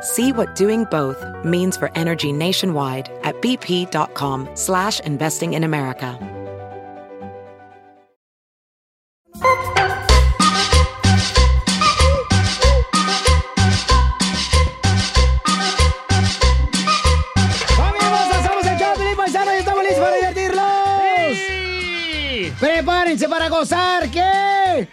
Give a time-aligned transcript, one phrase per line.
[0.00, 6.16] See what doing both means for energy nationwide at bp.com slash investing in America.
[17.76, 18.08] ¡Familia
[18.46, 19.52] ¡Somos el Choplin, paisano!
[19.52, 21.38] ¡Y estamos listos para divertirlos!
[22.60, 24.07] ¡Prepárense para gozar!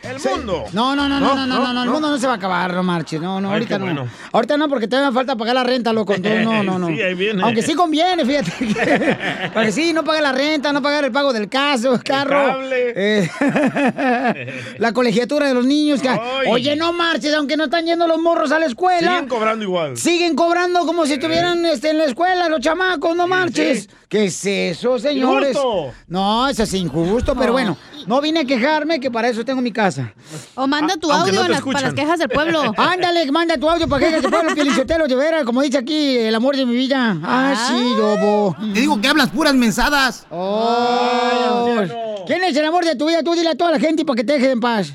[0.03, 0.65] El Se- mundo.
[0.73, 2.73] No, no, no, no, no, no, no, no, el mundo no se va a acabar,
[2.73, 3.19] no marches.
[3.19, 3.85] No, no, Ay, ahorita no.
[3.85, 4.07] bueno.
[4.31, 6.13] Ahorita no, porque todavía me falta pagar la renta, loco.
[6.13, 6.87] Entonces, no, no, no.
[6.95, 7.41] Sí, ahí viene.
[7.43, 8.51] Aunque sí conviene, fíjate.
[8.51, 9.17] que-
[9.53, 12.29] Porque sí, no pagar la renta, no pagar el pago del caso, carro.
[12.47, 12.93] cable.
[12.95, 13.29] eh,
[14.77, 16.01] la colegiatura de los niños.
[16.01, 16.09] que-.
[16.49, 19.11] Oye, no marches, aunque no están yendo los morros a la escuela.
[19.13, 19.97] Siguen cobrando igual.
[19.97, 23.83] Siguen cobrando como si estuvieran este, en la escuela los chamacos, no marches.
[23.83, 23.89] sí.
[24.07, 25.55] ¿Qué es eso, señores?
[25.55, 25.91] Injusto.
[26.07, 27.75] No, eso es injusto, pero bueno,
[28.05, 30.13] no vine a quejarme que para eso tengo mi casa.
[30.53, 32.61] O manda tu audio no las- para las quejas del pueblo.
[32.77, 36.35] Ándale, manda tu audio para que se pueblo Pielichotelo, de veras, como dice aquí, el
[36.35, 37.17] amor de mi vida.
[37.23, 38.55] Ah, sí, lobo.
[38.73, 40.27] Te digo que hablas puras mensadas.
[40.29, 41.81] Oh.
[42.27, 43.23] ¿Quién es el amor de tu vida?
[43.23, 44.93] Tú dile a toda la gente para que te dejen en paz.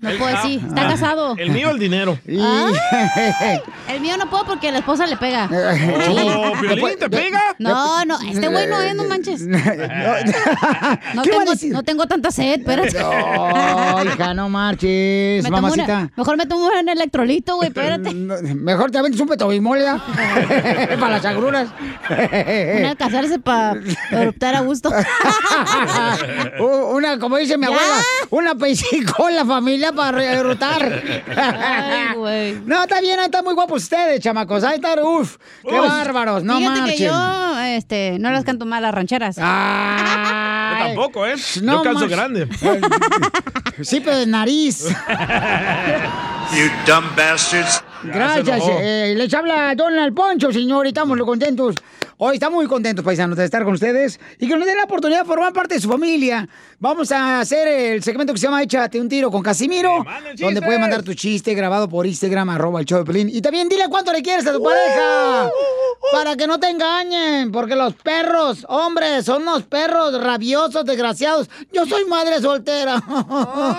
[0.00, 1.34] No puedo decir, está casado.
[1.36, 2.18] El mío, el dinero.
[2.26, 2.38] Y-
[3.88, 5.48] El mío no puedo porque la esposa le pega.
[6.42, 7.40] Oh, Piolín, ¿te pega?
[7.58, 9.42] No, no, este güey no es, no manches.
[11.14, 12.98] No ¿Qué va a tengo, no tengo tanta sed, espérate.
[13.00, 15.84] No, hija, no marches, Me mamacita.
[15.84, 18.14] una- mejor me tomo un electrolito, güey, espérate.
[18.14, 19.98] No, Mejor te aventas un petobimol, ¿ya?
[20.98, 21.68] Para las agruras.
[22.08, 23.76] Una al casarse para
[24.12, 24.90] adoptar a gusto.
[27.10, 27.68] Una, como dice mi ¿Ya?
[27.68, 28.54] abuela, una
[29.16, 31.02] con la familia para derrotar.
[31.36, 32.60] Ay, güey.
[32.64, 34.62] No, está bien, están muy guapos ustedes, chamacos.
[34.64, 35.36] Ahí están, uf,
[35.68, 35.88] qué Uf.
[35.88, 36.96] bárbaros, no Fíjate marchen.
[36.96, 39.36] que yo este, no las canto mal las rancheras.
[39.36, 39.42] Yo
[40.78, 41.34] tampoco, ¿eh?
[41.62, 42.08] No Yo más.
[42.08, 42.48] grande.
[43.82, 44.84] Sí, pero de nariz.
[46.52, 47.82] You dumb bastards.
[48.02, 48.62] Gracias.
[48.68, 51.76] eh, les habla Donald Poncho, señor, y estamos contentos.
[52.22, 55.20] Hoy estamos muy contentos, paisanos, de estar con ustedes y que nos den la oportunidad
[55.20, 56.46] de formar parte de su familia.
[56.78, 60.36] Vamos a hacer el segmento que se llama Échate un tiro con Casimiro, ¡Que manden
[60.36, 63.30] donde puedes mandar tu chiste grabado por Instagram, arroba el show de Pelín.
[63.32, 65.50] Y también dile cuánto le quieres a tu pareja,
[66.12, 71.48] para que no te engañen, porque los perros, hombres, son unos perros rabiosos, desgraciados.
[71.72, 73.02] Yo soy madre soltera.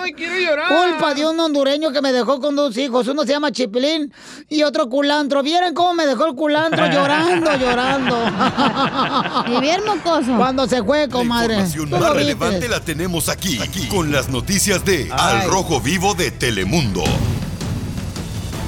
[0.00, 0.66] Ay, quiero llorar.
[0.66, 3.06] Culpa de un hondureño que me dejó con dos hijos.
[3.06, 4.12] Uno se llama Chipilín
[4.48, 5.44] y otro culantro.
[5.44, 8.31] ¿Vieron cómo me dejó el culantro llorando, llorando?
[9.46, 10.36] Y bien mocoso.
[10.36, 11.54] Cuando se fue, La comadre.
[11.54, 12.68] información Tú más relevante viste.
[12.68, 15.40] la tenemos aquí, aquí, con las noticias de Ay.
[15.42, 17.04] Al Rojo Vivo de Telemundo.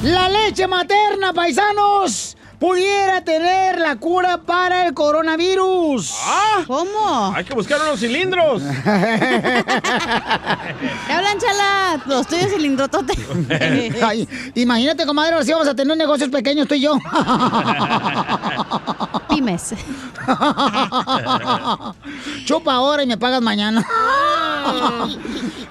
[0.03, 2.34] La leche materna, paisanos,
[2.65, 6.15] pudiera tener la cura para el coronavirus.
[6.25, 7.35] Ah, ¿Cómo?
[7.37, 8.63] hay que buscar unos cilindros.
[8.83, 8.89] ¿Te
[11.13, 12.01] hablan, chala?
[12.07, 13.13] Los tuyos cilindrotote.
[14.03, 16.95] Ay, imagínate, comadre, sí vamos a tener negocios pequeños tú y yo.
[19.29, 19.75] Pymes.
[22.47, 23.87] Chupa ahora y me pagas mañana.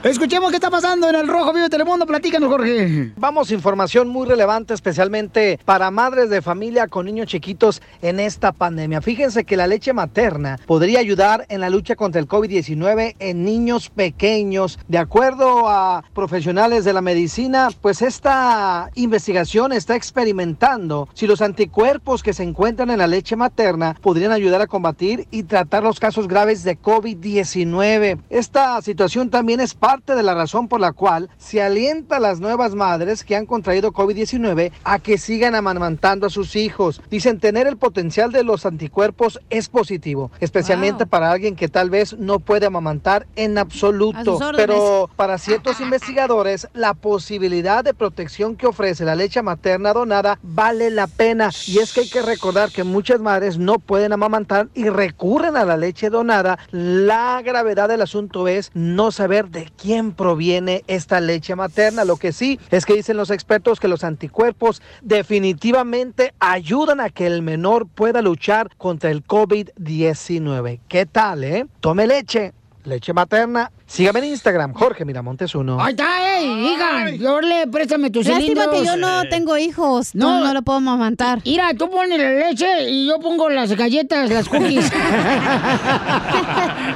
[0.04, 2.06] Escuchemos qué está pasando en el Rojo Vivo de Telemundo.
[2.06, 3.14] Platícanos, Jorge.
[3.16, 9.02] Vamos, información muy relevante, especialmente para madres de familia con niños chiquitos en esta pandemia.
[9.02, 13.90] Fíjense que la leche materna podría ayudar en la lucha contra el COVID-19 en niños
[13.90, 14.80] pequeños.
[14.88, 22.24] De acuerdo a profesionales de la medicina, pues esta investigación está experimentando si los anticuerpos
[22.24, 26.28] que se encuentran en la leche materna podrían ayudar a combatir y tratar los casos
[26.28, 28.20] graves de COVID-19.
[28.30, 32.40] Esta situación también es parte de la razón por la cual se alienta a las
[32.40, 36.73] nuevas madres que han contraído COVID-19 a que sigan amamantando a sus hijos.
[37.10, 42.18] Dicen tener el potencial de los anticuerpos es positivo, especialmente para alguien que tal vez
[42.18, 44.40] no puede amamantar en absoluto.
[44.56, 50.90] Pero para ciertos investigadores, la posibilidad de protección que ofrece la leche materna donada vale
[50.90, 51.50] la pena.
[51.68, 55.66] Y es que hay que recordar que muchas madres no pueden amamantar y recurren a
[55.66, 56.60] la leche donada.
[56.72, 62.06] La gravedad del asunto es no saber de quién proviene esta leche materna.
[62.06, 67.26] Lo que sí es que dicen los expertos que los anticuerpos definitivamente ayudan a que
[67.26, 70.82] el menor pueda luchar contra el COVID-19.
[70.88, 71.66] ¿Qué tal, eh?
[71.80, 72.54] Tome leche,
[72.84, 73.72] leche materna.
[73.94, 75.80] Sígame en Instagram, Jorge Miramontes uno.
[75.80, 78.82] Ahí está, ey, hija, yo le préstame tus Lástima cilindros.
[78.82, 80.16] que yo no tengo hijos.
[80.16, 81.42] No, no, lo puedo amamantar.
[81.46, 84.92] Mira, tú pones la leche y yo pongo las galletas, las cookies.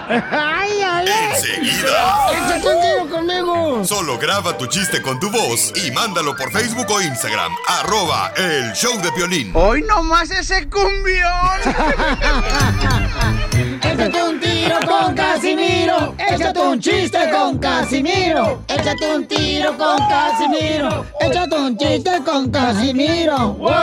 [0.10, 1.36] ¡Ay, ay, ay!
[1.36, 2.18] Enseguida.
[2.32, 3.86] ¡Échate un tiro conmigo!
[3.86, 7.52] Solo graba tu chiste con tu voz y mándalo por Facebook o Instagram.
[7.80, 9.52] Arroba el show de violín.
[9.54, 11.62] Hoy nomás ese cumbión.
[13.84, 16.16] Échate un tiro con Casimiro.
[16.18, 18.62] Échate un chiste con Casimiro.
[18.69, 21.06] Échate un tiro con Casimiro.
[21.19, 23.54] Échate un chiste con Casimiro.
[23.56, 23.74] ¡Wow!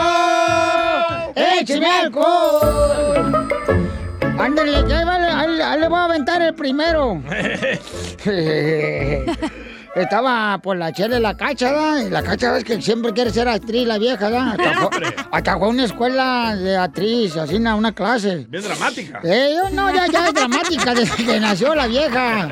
[1.35, 3.47] ¡Échame alcohol!
[4.39, 7.21] Ándale, que ahí, vale, ahí- ahí le voy a aventar el primero.
[9.95, 12.05] Estaba por la chela de la cacha, ¿verdad?
[12.05, 14.49] Y la cacha ves que siempre quiere ser actriz, la vieja, ¿verdad?
[14.49, 18.45] Hasta fue, hasta fue a una escuela de actriz, así, una, una clase.
[18.49, 19.21] Bien dramática.
[19.23, 22.49] Eh, yo no, ya, ya es dramática desde que nació la vieja.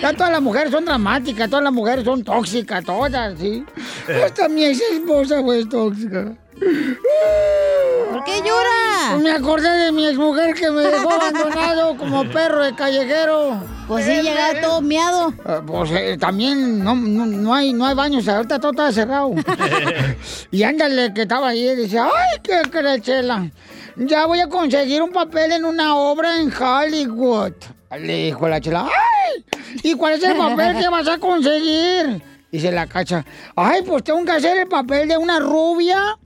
[0.00, 3.64] Ya todas las mujeres son dramáticas, todas las mujeres son tóxicas, todas, ¿sí?
[4.24, 6.32] Hasta mi ex esposa fue tóxica.
[6.58, 9.18] ¿Por qué llora?
[9.22, 13.60] Me acordé de mi ex mujer que me dejó abandonado como perro de callejero.
[13.86, 15.30] Pues sí, llegaba todo miado.
[15.46, 19.32] Eh, Pues eh, también no, no, no hay, no hay baños, ahorita todo está cerrado.
[20.50, 23.50] y ándale, que estaba ahí y dice, ay, qué crechela.
[23.96, 27.52] Ya voy a conseguir un papel en una obra en Hollywood.
[27.98, 29.44] Le dijo la chela, ay,
[29.82, 32.22] ¿y cuál es el papel que vas a conseguir?
[32.50, 33.24] Dice la cacha,
[33.54, 36.18] ay, pues tengo que hacer el papel de una rubia,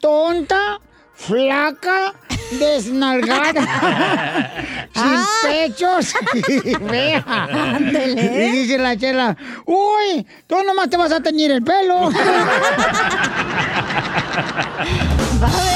[0.00, 0.80] tonta,
[1.14, 2.14] flaca,
[2.52, 3.62] desnalgada,
[4.94, 7.22] sin pechos y.
[7.26, 8.46] Ándele.
[8.46, 12.10] Y dice la chela, uy, tú nomás te vas a teñir el pelo.
[15.42, 15.75] Va a ver.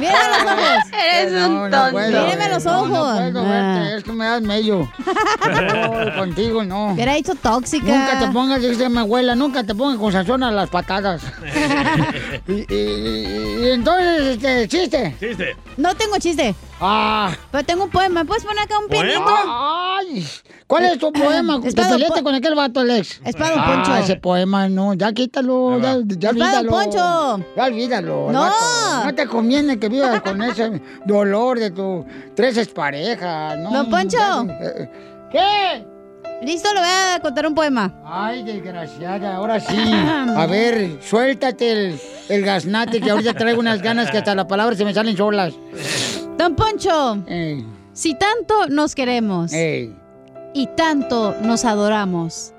[0.00, 0.92] mira los ojos.
[1.12, 1.90] Eres No, un no tonto.
[1.92, 2.24] puedo.
[2.24, 2.90] Míreme los No, ojos.
[3.20, 3.48] No, puedo Ah.
[3.78, 4.90] verte, es que me das medio.
[5.50, 6.92] No, contigo no.
[6.92, 7.86] Hubiera dicho tóxica.
[7.86, 11.22] Nunca te pongas, dice mi abuela, nunca te pongas con sazón a las patadas.
[12.48, 15.16] y, y- y- y entonces, este, chiste.
[15.20, 15.56] Chiste.
[15.76, 18.24] No tengo chiste, Ah, pero tengo un poema.
[18.24, 19.22] ¿Puedes poner acá un pianito?
[19.46, 20.26] ay,
[20.66, 21.60] ¿cuál es tu poema?
[21.60, 23.20] ¿Te peleaste con aquel vato, Alex?
[23.24, 23.92] Es para don Poncho.
[23.92, 26.70] Ah, ese poema, no, ya quítalo, ya, ya Es para olvídalo.
[26.70, 27.44] Poncho.
[27.56, 28.32] Ya olvídalo.
[28.32, 28.50] No.
[29.04, 32.04] No te conviene que vivas con ese dolor de tu
[32.34, 33.70] tres exparejas, ¿no?
[33.70, 34.16] Don Poncho.
[34.18, 34.90] Ya, eh,
[35.32, 35.86] ¿Qué?
[36.42, 37.92] Listo, le voy a contar un poema.
[38.04, 39.76] Ay, desgraciada, ahora sí.
[39.76, 42.00] A ver, suéltate el,
[42.30, 45.52] el gaznate que ahorita traigo unas ganas que hasta las palabras se me salen solas.
[46.38, 49.94] Don Poncho, Ey, si tanto nos queremos ey.
[50.54, 52.54] y tanto nos adoramos,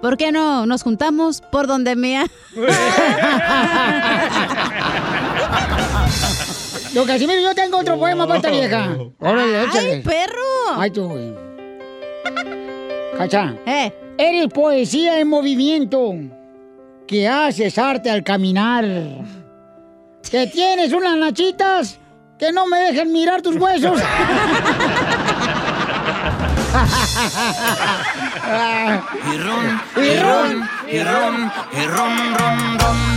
[0.00, 2.24] ¿por qué no nos juntamos por donde mea?
[6.94, 8.88] Don Casimiro, yo tengo otro poema para esta vieja.
[9.20, 9.92] Órale, échale.
[9.94, 10.76] ¡Ay, perro!
[10.76, 11.34] Ay, tú, güey.
[13.16, 16.14] Cacha, Eh, eres poesía en movimiento
[17.06, 18.84] que haces arte al caminar.
[20.30, 21.98] Que tienes unas nachitas
[22.38, 24.00] que no me dejen mirar tus huesos.
[29.32, 33.07] Y ron, Y ron, y ron, y ron, ron, ron.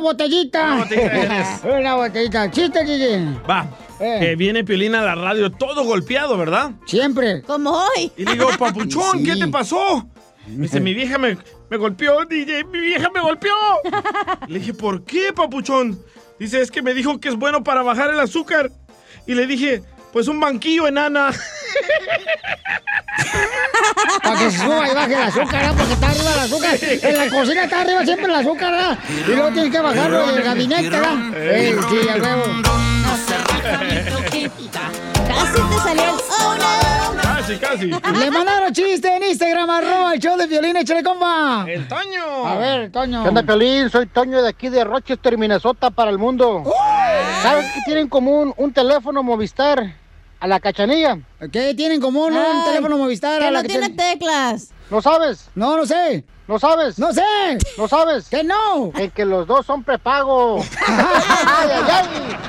[0.00, 0.64] Botellita.
[0.64, 2.50] Una botellita una botellita.
[2.50, 3.38] Chiste, Gigi.
[3.48, 3.66] Va.
[4.00, 4.30] Eh.
[4.32, 6.72] Eh, viene Piolín a la radio todo golpeado, ¿verdad?
[6.86, 7.42] Siempre.
[7.42, 8.10] Como hoy.
[8.16, 9.24] Y le digo, papuchón, Sí.
[9.24, 10.08] ¿qué te pasó?
[10.46, 11.36] Me dice, mi vieja me,
[11.68, 13.54] me golpeó, DJ, mi vieja me golpeó.
[14.48, 16.00] Le dije, ¿por qué, papuchón?
[16.38, 18.70] Dice, es que me dijo que es bueno para bajar el azúcar.
[19.26, 21.30] Y le dije, pues un banquillo, enana.
[24.22, 25.74] Para que se suba y baje el azúcar, ¿verdad?
[25.76, 26.78] porque está arriba el azúcar.
[26.80, 28.98] En la cocina está arriba siempre el azúcar, ¿verdad?
[29.08, 31.16] Y luego tienes que bajarlo en el gabinete, ¿verdad?
[31.34, 32.46] Eh, sí, a huevo.
[32.46, 34.80] No se raja mi troquita.
[35.28, 36.10] Casi te salió el...
[36.10, 37.29] ¡Oh, no!
[37.58, 38.18] Casi, casi.
[38.18, 41.64] Le mandaron chiste en Instagram, arroba el show de violín, échale compa.
[41.66, 42.46] El Toño.
[42.46, 43.22] A ver, Toño.
[43.22, 43.90] ¿Qué onda, Piolín?
[43.90, 46.62] Soy Toño de aquí de Rochester, Minnesota, para el mundo.
[47.42, 49.94] ¿Sabes qué tienen en común un teléfono Movistar
[50.38, 51.18] a la cachanilla?
[51.50, 54.70] ¿Qué tienen en común un Ay, teléfono Movistar que a la no tiene teclas?
[54.90, 55.48] ¿No sabes?
[55.54, 56.24] No, no sé.
[56.50, 56.98] ¿No sabes?
[56.98, 57.22] No sé.
[57.78, 58.28] ¿No sabes?
[58.28, 58.90] Que no.
[58.96, 60.60] En que los dos son prepago.
[60.88, 61.84] ay, ay,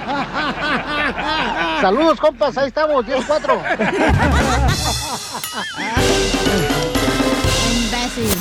[0.07, 1.81] ay.
[1.81, 2.57] Saludos, compas.
[2.57, 3.61] Ahí estamos, 10-4.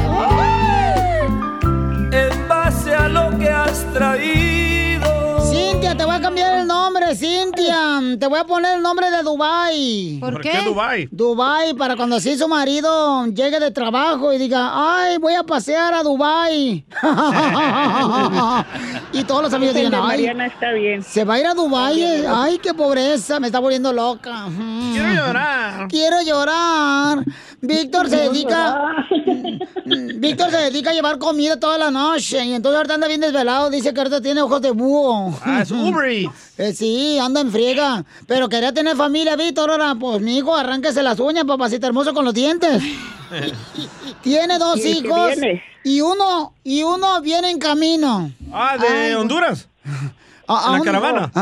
[4.01, 5.51] traído.
[5.51, 7.99] Cintia, te voy a cambiar el nombre, Cintia.
[8.19, 10.17] Te voy a poner el nombre de Dubai.
[10.19, 10.63] ¿Por ¿Por qué qué?
[10.65, 11.07] Dubái?
[11.11, 15.93] Dubai, para cuando así su marido llegue de trabajo y diga, ay, voy a pasear
[15.93, 16.83] a Dubai.
[19.13, 21.03] y todos los amigos digan, de ay, Mariana está bien.
[21.03, 22.01] se va a ir a Dubai.
[22.01, 22.25] eh.
[22.27, 24.47] Ay, qué pobreza, me está volviendo loca.
[24.93, 25.87] Quiero llorar.
[25.89, 27.23] Quiero llorar.
[27.61, 29.05] Víctor se dedica.
[30.15, 33.69] Víctor se dedica a llevar comida toda la noche y entonces ahorita anda bien desvelado.
[33.69, 35.37] Dice que ahorita tiene ojos de búho.
[35.43, 36.11] Ah, es Uber.
[36.57, 38.03] Eh, sí, anda en friega.
[38.27, 39.71] Pero quería tener familia, Víctor.
[39.71, 42.83] Ahora, pues mi hijo, arránquese las uñas, papacito hermoso, con los dientes.
[44.21, 45.27] Tiene dos ¿Y qué hijos.
[45.35, 45.63] viene?
[45.83, 48.31] Y uno, y uno viene en camino.
[48.53, 49.67] Ah, de Ay, Honduras.
[50.47, 51.31] ¿A- a en la caravana.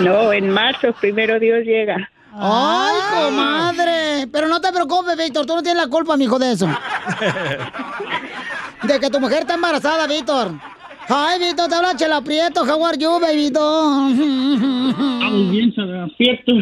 [0.00, 2.10] No, en marzo, primero Dios llega.
[2.38, 4.28] Ay, comadre.
[4.30, 5.46] Pero no te preocupes, Víctor.
[5.46, 6.66] Tú no tienes la culpa, mijo, de eso.
[8.82, 10.52] De que tu mujer está embarazada, Víctor.
[11.08, 12.62] Ay, Víctor, te habla Chela Prieto.
[12.64, 13.18] How are you,
[15.50, 16.52] bien, Chela Prieto.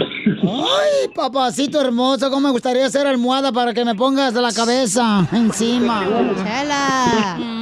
[0.43, 6.05] Ay, papacito hermoso, cómo me gustaría hacer almohada para que me pongas la cabeza encima.
[6.45, 7.39] Chela.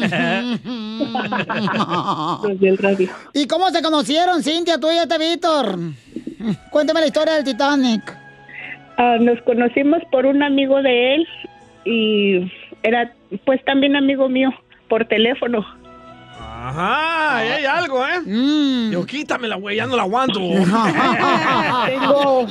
[3.34, 5.78] ¿Y cómo se conocieron, Cintia, tú y este Víctor?
[6.70, 8.16] Cuéntame la historia del Titanic.
[8.96, 11.28] Ah, nos conocimos por un amigo de él
[11.84, 12.52] y
[12.82, 13.12] era
[13.44, 14.50] pues también amigo mío
[14.88, 15.64] por teléfono.
[16.62, 18.20] Ajá, ahí hay algo, ¿eh?
[18.26, 18.92] Mm.
[18.92, 20.40] Yo quítamela, güey, ya no la aguanto.
[21.86, 22.46] tengo,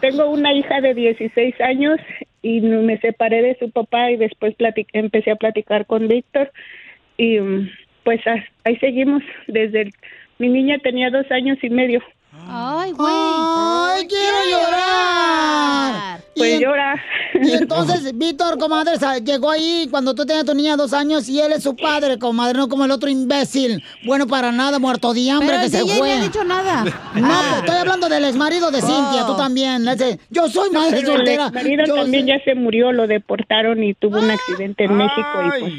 [0.00, 1.98] tengo una hija de 16 años
[2.42, 4.54] y me separé de su papá y después
[4.92, 6.52] empecé a platicar con Víctor
[7.16, 7.38] y
[8.08, 9.92] pues ah, ahí seguimos desde el-
[10.38, 12.00] mi niña tenía dos años y medio.
[12.50, 13.12] Ay, güey.
[13.12, 16.20] Ay, quiero llorar.
[16.34, 17.02] Pues en- llora.
[17.34, 18.92] Y entonces, Víctor, comadre,
[19.24, 22.18] llegó ahí cuando tú tenías a tu niña dos años y él es su padre,
[22.18, 23.82] comadre, no como el otro imbécil.
[24.06, 26.06] Bueno, para nada, muerto de hambre Pero que el se fue.
[26.08, 26.84] ni ha dicho nada.
[27.14, 29.86] No, pues, estoy hablando del exmarido de Cintia, tú también.
[29.88, 31.50] ese, yo soy madre Pero el soltera.
[31.50, 35.28] marido yo también soy- ya se murió, lo deportaron y tuvo un accidente en México
[35.44, 35.72] y pues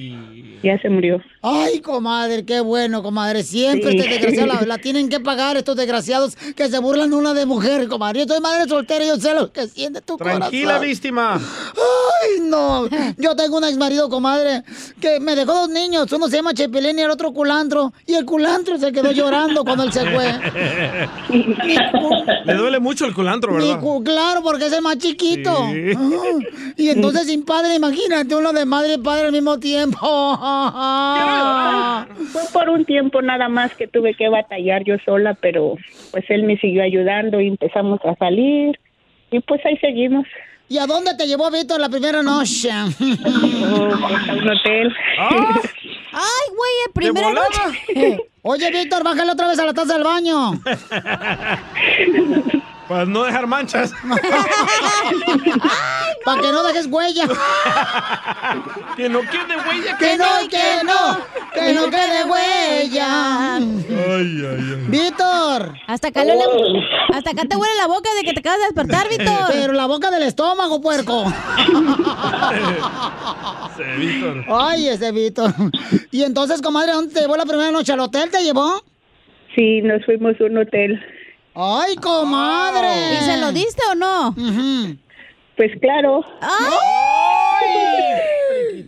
[0.64, 1.22] ya se murió.
[1.42, 3.44] Ay, comadre, qué bueno, comadre.
[3.44, 3.98] Siempre Sí.
[3.98, 7.88] este desgraciado la, la tienen que pagar estos desgraciados que se burlan una de mujer,
[7.88, 8.20] comadre.
[8.20, 10.88] Yo soy madre soltera y yo sé lo que siente tu Tranquila, corazón.
[10.88, 11.34] víctima.
[11.36, 12.88] Ay, no.
[13.18, 14.64] Yo tengo un exmarido, comadre,
[15.02, 16.12] que me dejó dos niños.
[16.12, 17.94] Uno se llama Chepelín y el otro culantro.
[18.06, 20.28] Y el culantro se quedó llorando cuando él se fue.
[22.46, 23.80] Le duele mucho el culantro, ¿verdad?
[23.80, 25.52] cu- claro, porque es el más chiquito.
[25.72, 25.92] Sí.
[25.96, 30.00] Ah, Y entonces sin padre, imagínate, uno de madre y padre al mismo tiempo.
[32.32, 35.76] Fue por un tiempo nada más que tuve que batallar yo sola, pero
[36.12, 38.80] pues él me siguió ayudando y empezamos a salir
[39.32, 40.26] y pues ahí seguimos.
[40.70, 42.70] ¿Y a dónde te llevó Víctor la primera noche?
[42.70, 44.96] Oh, a un hotel.
[45.18, 48.20] ¡Ay, güey, el primero noche!
[48.44, 50.62] Oye, Víctor, bájale otra vez a la taza del baño.
[52.90, 53.94] Para no dejar manchas.
[56.26, 57.28] Para que no dejes huella.
[58.98, 59.96] que no quede huella.
[60.00, 61.20] Que no, que no,
[61.54, 63.58] que no quede huella.
[63.58, 64.86] Ay, ay, ay.
[64.88, 65.76] Víctor.
[65.86, 66.34] Hasta acá, le
[67.14, 69.52] hasta acá te huele la boca de que te acabas de despertar, Víctor.
[69.52, 71.32] Pero la boca del estómago, puerco.
[73.78, 74.46] Sí, Víctor.
[74.50, 75.54] Ay, ese Víctor.
[76.10, 77.94] Y entonces, comadre, ¿dónde te llevó la primera noche?
[77.94, 78.84] ¿Al hotel te llevó?
[79.56, 81.00] Sí, nos fuimos a un hotel.
[81.56, 83.14] ¡Ay, comadre!
[83.16, 84.36] ¿Y se lo diste o no?
[85.58, 86.24] Pues claro.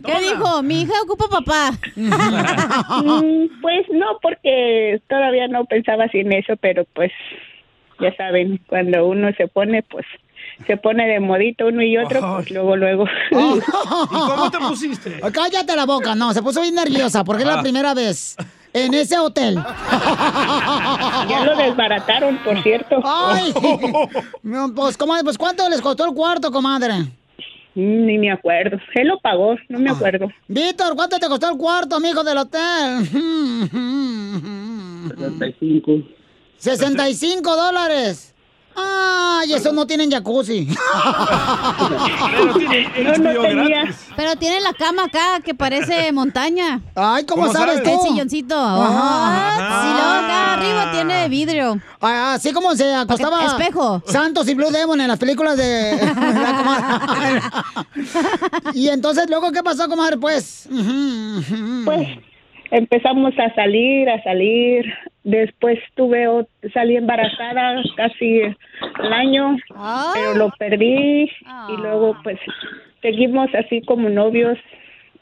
[0.04, 0.62] ¿Qué dijo?
[0.62, 1.70] Mi hija ocupa papá.
[1.96, 7.10] Mm, pues no, porque todavía no pensaba así en eso, pero pues
[8.00, 10.04] ya saben, cuando uno se pone, pues
[10.66, 13.04] se pone de modito uno y otro, pues luego, luego.
[13.32, 13.56] Oh.
[14.10, 15.20] ¿Y cómo te pusiste?
[15.32, 17.62] Cállate la boca, no, se puso bien nerviosa porque es la Ah.
[17.62, 18.36] primera vez
[18.72, 19.54] en ese hotel.
[21.28, 23.00] Ya lo desbarataron, por cierto.
[23.04, 23.52] Ay,
[24.42, 26.94] no, pues, comadre, pues ¿cuánto les costó el cuarto, comadre?
[27.74, 28.78] Ni me acuerdo.
[28.94, 30.28] Él lo pagó, no me acuerdo.
[30.46, 33.08] Víctor, ¿cuánto te costó el cuarto, amigo del hotel?
[35.08, 35.92] 75.
[36.58, 38.31] 65 dólares.
[38.74, 40.68] Ay, esos no tienen jacuzzi.
[43.02, 43.84] No, no tenía.
[44.16, 46.80] Pero tiene la cama acá que parece montaña.
[46.94, 48.02] Ay, ¿cómo, ¿Cómo sabes El tú?
[48.06, 48.56] silloncito.
[48.58, 49.82] Ajá.
[49.82, 51.80] Sí, luego acá arriba tiene vidrio.
[52.00, 54.02] Ah, Así como se acostaba Espejo.
[54.06, 57.40] Santos y Blue Demon en las películas de la comadre.
[58.74, 60.16] Y entonces, luego, ¿qué pasó, comadre?
[60.18, 60.68] Pues.
[61.84, 62.08] Pues
[62.70, 64.84] empezamos a salir, a salir.
[65.24, 66.26] Después tuve,
[66.74, 69.56] salí embarazada casi el año,
[70.12, 71.30] pero lo perdí.
[71.68, 72.38] Y luego, pues,
[73.02, 74.58] seguimos así como novios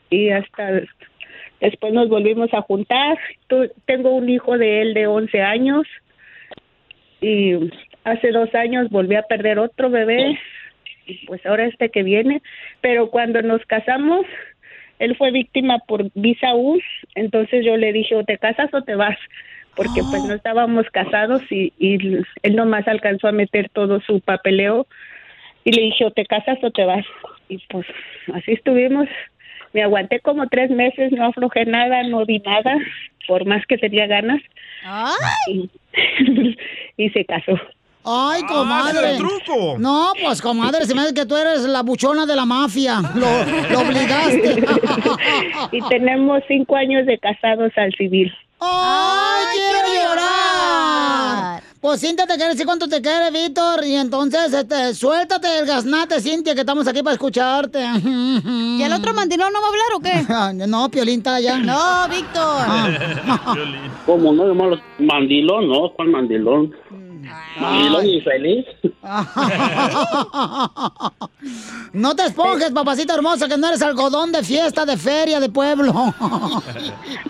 [0.09, 0.83] y hasta
[1.61, 3.19] después nos volvimos a juntar.
[3.47, 5.87] Tu- tengo un hijo de él de 11 años
[7.21, 7.71] y
[8.05, 10.39] hace dos años volví a perder otro bebé
[11.07, 12.41] y pues ahora este que viene.
[12.81, 14.25] Pero cuando nos casamos,
[14.99, 16.81] él fue víctima por visa U,
[17.15, 19.19] entonces yo le dije o te casas o te vas,
[19.77, 24.87] porque pues no estábamos casados y, y él nomás alcanzó a meter todo su papeleo
[25.65, 27.05] y le dije o te casas o te vas.
[27.49, 27.87] Y pues
[28.35, 29.09] así estuvimos.
[29.73, 32.77] Me aguanté como tres meses, no aflojé nada, no di nada,
[33.29, 34.41] por más que tenía ganas.
[35.49, 35.71] Y,
[36.97, 37.59] y se casó.
[38.05, 38.91] Ay, comadre.
[38.99, 39.79] ese es el truco.
[39.79, 43.01] No, pues, comadre, se me hace que tú eres la buchona de la mafia.
[43.15, 44.65] Lo, lo obligaste.
[45.73, 48.33] y tenemos cinco años de casados al civil.
[48.61, 51.63] ¡Ay, quiero llorar!
[51.81, 53.83] Pues Cintia te quiere decir cuánto te quiere, Víctor.
[53.87, 57.79] Y entonces, este, suéltate el gasnate, Cintia, que estamos aquí para escucharte.
[58.45, 60.67] ¿Y el otro mandilón no va a hablar o qué?
[60.69, 61.57] no, Piolín está allá.
[61.57, 62.67] No, Víctor.
[64.05, 64.79] ¿Cómo no?
[64.99, 65.91] Mandilón, ¿no?
[65.95, 66.75] ¿Cuál mandilón?
[67.59, 68.67] Mandilón infeliz.
[71.93, 75.93] No te esponjes, papacita hermosa, que no eres algodón de fiesta, de feria, de pueblo.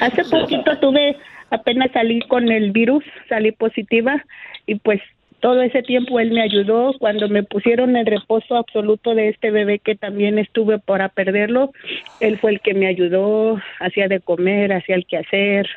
[0.01, 1.17] Hace poquito tuve,
[1.51, 4.23] apenas salí con el virus, salí positiva
[4.67, 5.01] y pues
[5.41, 6.95] todo ese tiempo él me ayudó.
[6.99, 11.73] Cuando me pusieron en reposo absoluto de este bebé que también estuve para perderlo,
[12.21, 15.69] él fue el que me ayudó, hacía de comer, hacía el quehacer.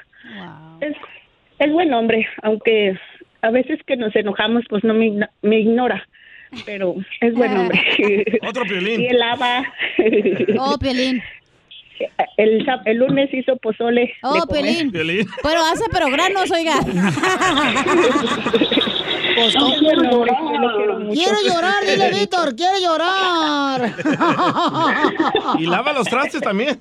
[0.82, 0.96] Es,
[1.60, 2.98] es buen hombre, aunque
[3.44, 6.08] a veces que nos enojamos pues no me, me ignora.
[6.66, 7.80] Pero es buen hombre.
[8.48, 9.02] Otro Piolín.
[9.02, 9.64] Y él lava.
[10.60, 11.22] Oh, Piolín.
[12.38, 14.14] El, el lunes hizo pozole.
[14.24, 14.46] Oh.
[14.48, 14.92] Piolín.
[14.92, 16.76] Pero hace pero granos, oiga.
[19.36, 21.14] Pues, No, quiero llorar, lo quiero mucho.
[21.14, 23.94] Quiero llorar, dile, Víctor, quiero llorar.
[25.58, 26.80] Y lava los trastes también.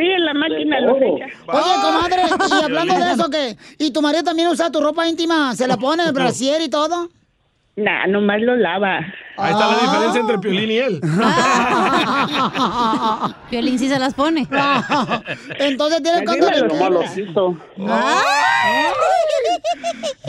[0.00, 1.26] Sí, en la máquina lo echa.
[1.46, 5.54] Oye, comadre, y hablando de eso, que ¿Y tu marido también usa tu ropa íntima?
[5.54, 7.10] ¿Se la pone el brasier y todo?
[7.76, 9.00] Nah, nomás lo lava.
[9.36, 11.00] Ahí está la diferencia entre Piolín y él.
[13.50, 14.46] Piolín sí se las pone.
[15.58, 17.54] Entonces tienes cuánto.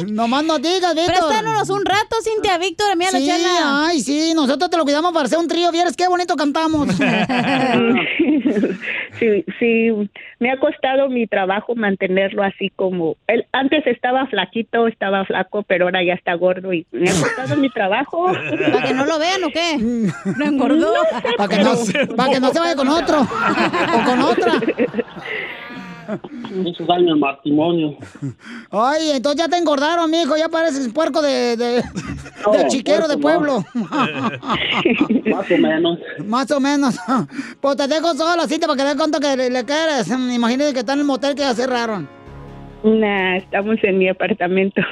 [0.07, 1.13] Nomás no digas, Víctor.
[1.13, 3.85] Préstanos un rato, Cintia, Víctor, a mí a la Sí, chela.
[3.87, 5.71] ay, sí, nosotros te lo cuidamos para hacer un trío.
[5.71, 6.87] ¿Vieres qué bonito cantamos?
[9.19, 10.09] sí, sí,
[10.39, 15.85] me ha costado mi trabajo mantenerlo así como él antes estaba flaquito, estaba flaco, pero
[15.85, 18.27] ahora ya está gordo y me ha costado mi trabajo.
[18.27, 19.77] ¿Para que no lo vean o qué?
[20.37, 20.93] ¿Lo engordó?
[21.37, 23.21] Para que, no, pa' que no se vaya con otro.
[23.21, 24.53] O con otra.
[26.51, 27.95] Muchos años de matrimonio.
[28.69, 30.35] Ay, entonces ya te engordaron, mijo.
[30.37, 31.83] Ya pareces puerco de, de,
[32.45, 33.63] No, de chiquero de pueblo.
[33.73, 35.99] Más o menos.
[36.25, 36.95] Más o menos.
[37.59, 40.07] Pues te dejo sola, cita, para que des cuenta que le, le quieres.
[40.09, 42.07] Imagínate que está en el motel que ya cerraron.
[42.83, 44.81] Nah, estamos en mi apartamento.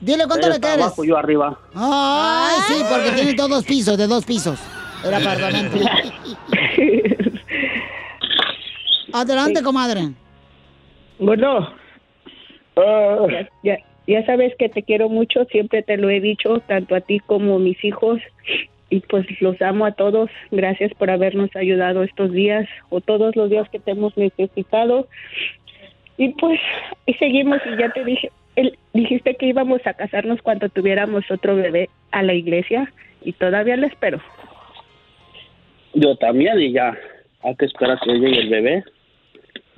[0.00, 0.80] Dile cuánto Ella le quieres.
[0.84, 1.58] abajo, yo arriba.
[1.74, 4.58] Ay, sí, porque tiene todos dos pisos, de dos pisos.
[5.04, 5.76] El apartamento.
[9.12, 10.00] Adelante, comadre.
[11.18, 11.72] Bueno,
[12.76, 17.00] ya, ya, ya sabes que te quiero mucho, siempre te lo he dicho, tanto a
[17.00, 18.20] ti como a mis hijos.
[18.90, 20.30] Y pues los amo a todos.
[20.50, 25.08] Gracias por habernos ayudado estos días o todos los días que te hemos necesitado.
[26.16, 26.58] Y pues,
[27.04, 31.54] y seguimos y ya te dije, el- dijiste que íbamos a casarnos cuando tuviéramos otro
[31.54, 32.90] bebé a la iglesia
[33.22, 34.20] y todavía lo espero.
[35.94, 36.96] Yo también y ya.
[37.42, 38.84] Hay que esperar que llegue el bebé.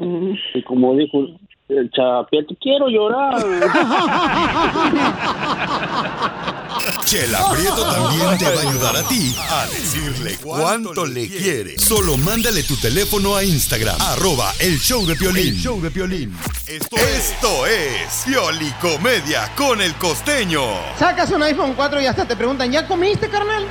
[0.01, 1.19] Y como dijo
[1.69, 3.41] el chapieto, quiero llorar.
[7.05, 11.77] Chela Prieto también te va a ayudar a ti a decirle cuánto le quiere.
[11.79, 15.49] Solo mándale tu teléfono a Instagram, arroba el show de Piolín.
[15.49, 16.35] El show de Piolín.
[16.67, 20.63] Esto, esto es Piolicomedia con el costeño.
[20.97, 23.67] Sacas un iPhone 4 y hasta te preguntan, ¿ya comiste, carnal?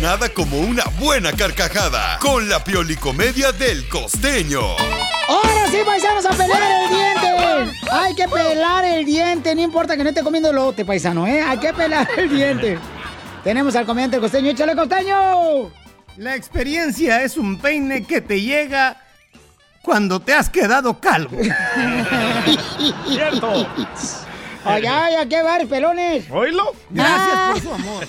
[0.00, 4.60] Nada como una buena carcajada con la Piolicomedia del costeño.
[5.28, 7.78] Ahora sí, paisanos, a pelear el diente.
[7.90, 11.42] Hay que pelar el diente, no importa que no esté comiendo lote, paisano, ¿eh?
[11.42, 12.78] Hay que pelar el diente.
[13.42, 15.72] Tenemos al comediante costeño, échale costeño.
[16.16, 19.02] La experiencia es un peine que te llega
[19.82, 21.38] cuando te has quedado calvo.
[23.08, 23.66] Cierto.
[24.64, 26.30] Ay, ay, ¿a qué varios pelones?
[26.30, 26.72] ¿Oílo?
[26.90, 28.06] Gracias por su amor.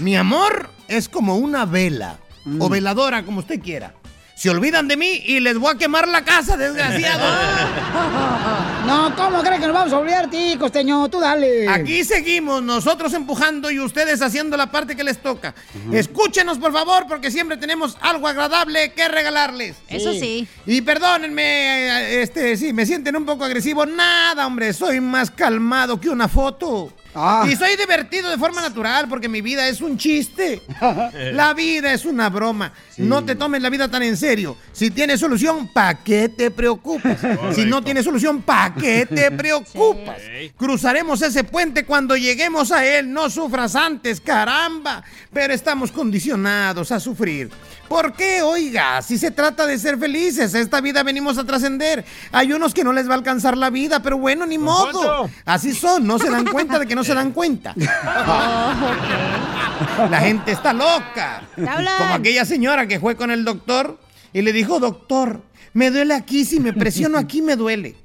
[0.00, 2.18] Mi amor es como una vela
[2.60, 3.94] o veladora, como usted quiera.
[4.36, 7.24] Se olvidan de mí y les voy a quemar la casa, desgraciado.
[8.86, 11.08] No, ¿cómo crees que nos vamos a olvidar ti, costeño?
[11.08, 11.68] Tú dale.
[11.68, 15.56] Aquí seguimos, nosotros empujando y ustedes haciendo la parte que les toca.
[15.92, 19.74] Escúchenos, por favor, porque siempre tenemos algo agradable que regalarles.
[19.88, 20.46] Eso sí.
[20.66, 23.84] Y perdónenme, este, si me sienten un poco agresivo.
[23.86, 26.92] Nada, hombre, soy más calmado que una foto.
[27.18, 27.46] Ah.
[27.50, 30.60] Y soy divertido de forma natural porque mi vida es un chiste.
[31.32, 32.72] La vida es una broma.
[32.98, 34.56] No te tomes la vida tan en serio.
[34.72, 37.18] Si tienes solución, ¿pa' qué te preocupas?
[37.54, 40.16] Si no tienes solución, ¿pa' qué te preocupas?
[40.56, 43.12] Cruzaremos ese puente cuando lleguemos a él.
[43.12, 45.02] No sufras antes, caramba.
[45.32, 47.50] Pero estamos condicionados a sufrir.
[47.88, 48.42] ¿Por qué?
[48.42, 52.04] Oiga, si se trata de ser felices, esta vida venimos a trascender.
[52.32, 55.30] Hay unos que no les va a alcanzar la vida, pero bueno, ni modo.
[55.44, 57.74] Así son, no se dan cuenta de que no se dan cuenta.
[60.10, 61.42] La gente está loca.
[61.54, 63.98] Como aquella señora que fue con el doctor
[64.32, 65.42] y le dijo, doctor,
[65.72, 67.96] me duele aquí, si me presiono aquí me duele.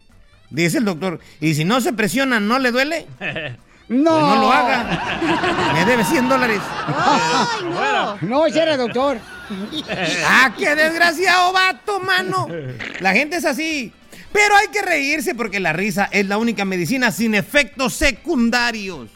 [0.49, 3.07] Dice el doctor, ¿y si no se presiona, no le duele?
[3.91, 4.11] No.
[4.11, 5.73] Pues no lo haga.
[5.73, 6.61] Me debe 100 dólares.
[6.87, 8.17] Ay, no.
[8.21, 9.17] No, ese era doctor.
[10.25, 12.47] ¡Ah, qué desgraciado vato, mano!
[13.01, 13.91] La gente es así.
[14.31, 19.09] Pero hay que reírse porque la risa es la única medicina sin efectos secundarios.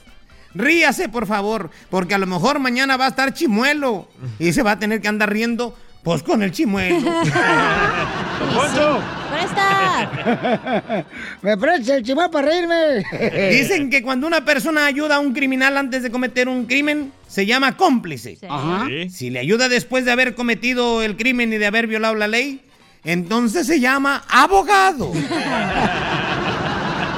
[0.54, 4.08] Ríase, por favor, porque a lo mejor mañana va a estar chimuelo
[4.40, 6.98] y se va a tener que andar riendo, pues con el chimuelo.
[8.56, 9.02] Poncho.
[9.32, 11.06] ¡Presta!
[11.42, 13.04] Me presta el chimuelo para reírme.
[13.52, 17.46] Dicen que cuando una persona ayuda a un criminal antes de cometer un crimen, se
[17.46, 18.38] llama cómplice.
[18.48, 18.86] Ajá.
[18.88, 19.10] Sí.
[19.10, 22.62] Si le ayuda después de haber cometido el crimen y de haber violado la ley,
[23.06, 25.12] entonces se llama abogado.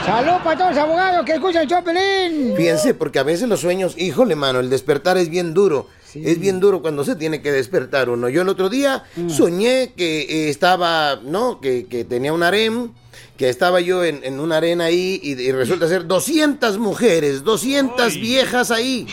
[0.05, 2.53] Salud para todos los abogados que escuchan el Chopelín.
[2.55, 5.87] Fíjense, porque a veces los sueños, híjole, mano, el despertar es bien duro.
[6.15, 8.29] Es bien duro cuando se tiene que despertar uno.
[8.29, 11.59] Yo el otro día soñé que eh, estaba, ¿no?
[11.59, 12.91] Que, que tenía un harem,
[13.35, 18.15] que estaba yo en, en una arena ahí y, y resulta ser 200 mujeres, 200
[18.15, 19.05] viejas ahí.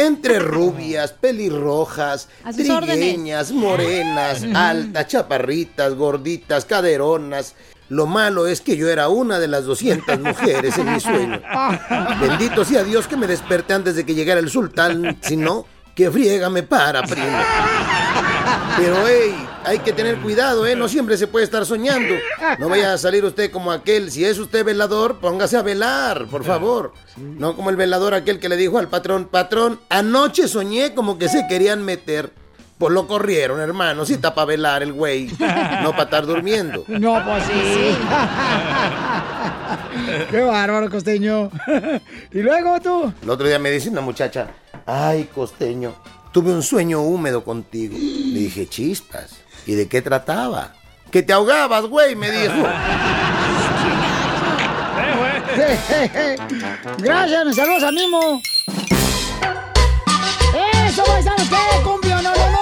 [0.00, 7.54] Entre rubias, pelirrojas, trigueñas, morenas, altas, chaparritas, gorditas, caderonas.
[7.90, 11.42] Lo malo es que yo era una de las 200 mujeres en mi sueño.
[12.20, 16.10] Bendito sea Dios que me desperté antes de que llegara el sultán, si no, que
[16.10, 17.38] friega me para, primo.
[18.78, 20.74] Pero, hey, hay que tener cuidado, ¿eh?
[20.76, 22.14] No siempre se puede estar soñando.
[22.58, 24.10] No vaya a salir usted como aquel.
[24.10, 26.92] Si es usted velador, póngase a velar, por favor.
[27.16, 31.28] No como el velador aquel que le dijo al patrón, patrón, anoche soñé como que
[31.28, 32.32] se querían meter.
[32.78, 34.06] Pues lo corrieron, hermano.
[34.06, 35.26] Sí está para velar el güey.
[35.82, 36.84] No para estar durmiendo.
[36.88, 37.96] No, pues sí.
[40.30, 41.50] Qué bárbaro, costeño.
[42.32, 43.12] y luego tú.
[43.22, 44.48] El otro día me dice una muchacha,
[44.86, 45.94] ay, costeño,
[46.32, 47.98] tuve un sueño húmedo contigo.
[47.98, 49.39] Le dije, chispas.
[49.70, 50.72] ¿Y de qué trataba?
[51.12, 52.54] Que te ahogabas, güey, me dijo.
[56.98, 58.42] Gracias, nos saludos a Mimo.
[60.88, 61.48] ¡Eso, paisanos!
[61.48, 62.59] ¡Qué cumbio, no, no, no!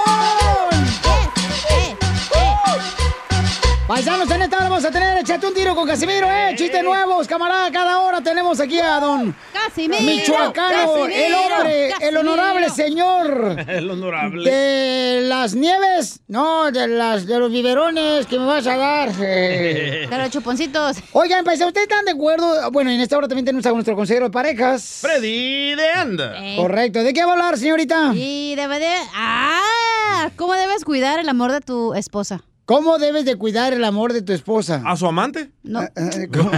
[3.89, 6.53] Paisanos, en esta hora vamos a tener Échate un tiro con Casimiro, ¿eh?
[6.55, 7.71] Chistes nuevos, camarada.
[7.71, 10.03] Cada hora tenemos aquí a don Casimiro.
[10.03, 14.47] Michoacano, el Casimiro, hombre, el honorable señor El honorable.
[14.47, 19.09] de las nieves, no, de las de los biberones que me vas a dar.
[19.21, 20.05] eh.
[20.09, 20.97] De los chuponcitos.
[21.13, 22.69] Oigan, paisanos, ¿ustedes están de acuerdo?
[22.69, 24.99] Bueno, en esta hora también tenemos a nuestro consejero de parejas.
[25.01, 26.35] Freddy de Anda.
[26.45, 26.57] Eh.
[26.57, 27.01] Correcto.
[27.01, 28.11] ¿De qué va a hablar, señorita?
[28.13, 28.93] Y debe de...
[29.15, 30.29] ¡Ah!
[30.35, 32.43] ¿Cómo debes cuidar el amor de tu esposa?
[32.69, 34.83] ¿Cómo debes de cuidar el amor de tu esposa?
[34.85, 35.49] ¿A su amante?
[35.63, 35.81] No.
[35.81, 36.51] Eh, ¿Cómo,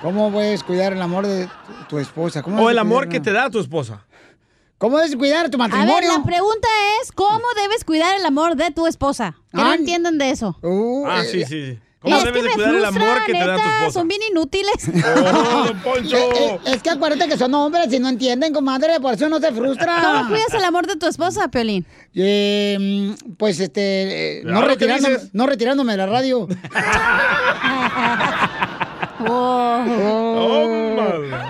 [0.00, 1.46] cómo puedes cuidar el amor de
[1.90, 2.42] tu esposa?
[2.42, 4.06] ¿Cómo O el amor cuidar- que te da tu esposa.
[4.78, 5.94] ¿Cómo debes cuidar tu A matrimonio?
[5.94, 6.68] ver, la pregunta
[7.02, 9.36] es, ¿cómo debes cuidar el amor de tu esposa?
[9.50, 10.56] Que no entiendan de eso.
[10.62, 11.78] Uh, Ah, eh, sí, sí.
[12.06, 13.78] ¿Cómo es debes que de me cuidar el frustra, amor que te da tu neta,
[13.78, 13.90] esposa?
[13.90, 14.74] Son bien inútiles.
[15.16, 16.16] ¡Oh, don Poncho!
[16.16, 19.40] Eh, eh, es que acuérdate que son hombres y no entienden, comadre, por eso no
[19.40, 20.02] se frustra.
[20.02, 21.84] ¿Cómo cuidas el amor de tu esposa, Piolín?
[22.14, 26.46] Eh, pues este, eh, no, Ahora, ¿qué retirándome, no retirándome de la radio.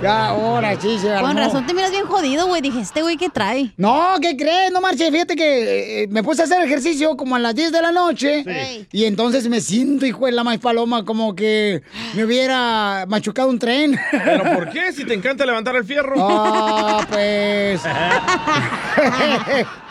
[0.02, 1.28] Ya, ahora sí se armó.
[1.28, 2.60] Con razón te miras bien jodido, güey.
[2.60, 3.72] Dije, este güey, ¿qué trae?
[3.76, 4.70] No, ¿qué crees?
[4.70, 7.82] No marche, fíjate que eh, me puse a hacer ejercicio como a las 10 de
[7.82, 8.86] la noche Sí.
[8.92, 11.82] y entonces me siento, hijo de la más paloma, como que
[12.14, 13.98] me hubiera machucado un tren.
[14.10, 14.92] ¿Pero por qué?
[14.92, 16.14] Si te encanta levantar el fierro.
[16.18, 17.80] Ah, pues.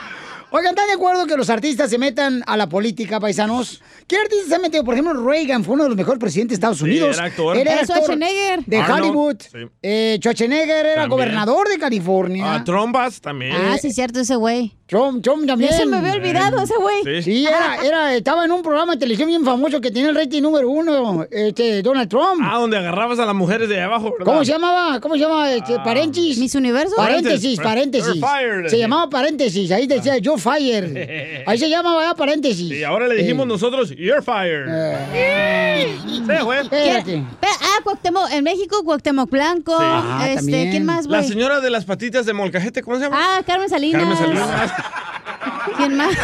[0.57, 3.81] Oigan, ¿están de acuerdo que los artistas se metan a la política, paisanos?
[4.07, 4.85] ¿Qué artista se ha metido?
[4.85, 7.17] Por ejemplo, Reagan fue uno de los mejores presidentes de Estados Unidos.
[7.17, 7.57] era actor.
[7.57, 8.63] Era Era actor Schwarzenegger.
[8.65, 9.35] de Arnold, Hollywood.
[9.51, 9.57] sí.
[9.81, 11.09] Eh, Schwarzenegger era También.
[11.09, 12.53] gobernador de California.
[12.55, 13.51] Ah, trombas también.
[13.53, 14.73] Ah, sí, cierto, ese güey.
[14.87, 15.71] Trump, Trump también.
[15.71, 17.03] Ya se me había olvidado ese güey.
[17.03, 17.21] Sí.
[17.23, 20.43] Sí, era, era, estaba en un programa de televisión bien famoso que tenía el rating
[20.43, 22.39] número uno, este, Donald Trump.
[22.43, 24.25] Ah, donde agarrabas a las mujeres de abajo, ¿verdad?
[24.25, 24.99] ¿Cómo se llamaba?
[24.99, 25.51] ¿Cómo se llama?
[25.51, 26.37] Este, paréntesis.
[26.37, 26.95] ¿Mis universos?
[26.95, 28.21] Paréntesis, paréntesis.
[28.67, 29.71] Se llamaba paréntesis.
[29.71, 31.43] Ahí decía yo fire.
[31.47, 32.71] Ahí se llamaba ya paréntesis.
[32.71, 34.67] Y ahora le dijimos Eh, nosotros, you're fired.
[35.13, 36.59] Sí, güey.
[36.61, 37.23] Espérate.
[37.41, 39.71] Ah, Cuauhtémoc, en México, Cuauhtémoc Blanco.
[39.77, 39.83] Sí.
[39.83, 40.71] Ah, este, también.
[40.71, 41.29] ¿quién más, La güey?
[41.29, 43.17] señora de las patitas de molcajete, ¿cómo se llama?
[43.19, 43.99] Ah, Carmen Salinas.
[44.01, 44.71] Carmen Salinas.
[45.77, 46.15] ¿Quién más?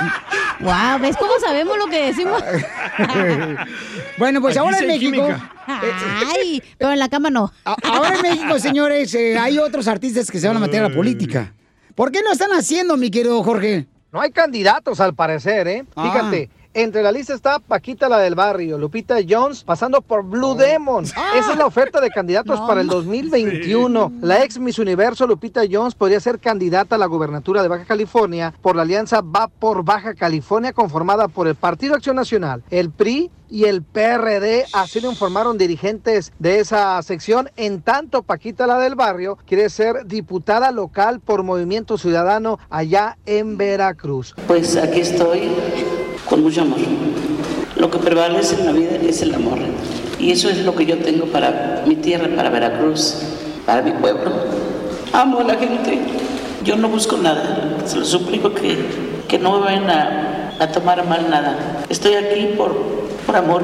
[0.60, 2.42] wow, ¿ves cómo sabemos lo que decimos?
[4.18, 5.12] bueno, pues Aquí ahora en hay México.
[5.26, 5.50] química.
[5.66, 7.52] Ay, pero en la cama no.
[7.64, 10.94] Ahora en México, señores, eh, hay otros artistas que se van a meter a la
[10.94, 11.52] política.
[11.94, 13.86] ¿Por qué no están haciendo, mi querido Jorge?
[14.12, 15.84] No hay candidatos al parecer, ¿eh?
[15.96, 16.10] Ah.
[16.10, 16.50] Fíjate.
[16.74, 21.04] Entre la lista está Paquita la del barrio, Lupita Jones, pasando por Blue Demon.
[21.04, 24.12] Esa es la oferta de candidatos No, para el 2021.
[24.22, 28.54] La ex Miss Universo Lupita Jones podría ser candidata a la gubernatura de Baja California
[28.62, 33.30] por la alianza Va por Baja California conformada por el Partido Acción Nacional, el PRI
[33.50, 34.64] y el PRD.
[34.72, 37.50] Así lo informaron dirigentes de esa sección.
[37.56, 43.58] En tanto, Paquita la del barrio quiere ser diputada local por Movimiento Ciudadano allá en
[43.58, 44.34] Veracruz.
[44.46, 45.50] Pues aquí estoy
[46.32, 46.78] con mucho amor.
[47.76, 49.58] Lo que prevalece en la vida es el amor.
[50.18, 53.18] Y eso es lo que yo tengo para mi tierra, para Veracruz,
[53.66, 54.30] para mi pueblo.
[55.12, 56.00] Amo a la gente.
[56.64, 57.78] Yo no busco nada.
[57.86, 61.84] Se lo suplico que, que no me vayan a, a tomar a mal nada.
[61.88, 62.72] Estoy aquí por,
[63.26, 63.62] por amor,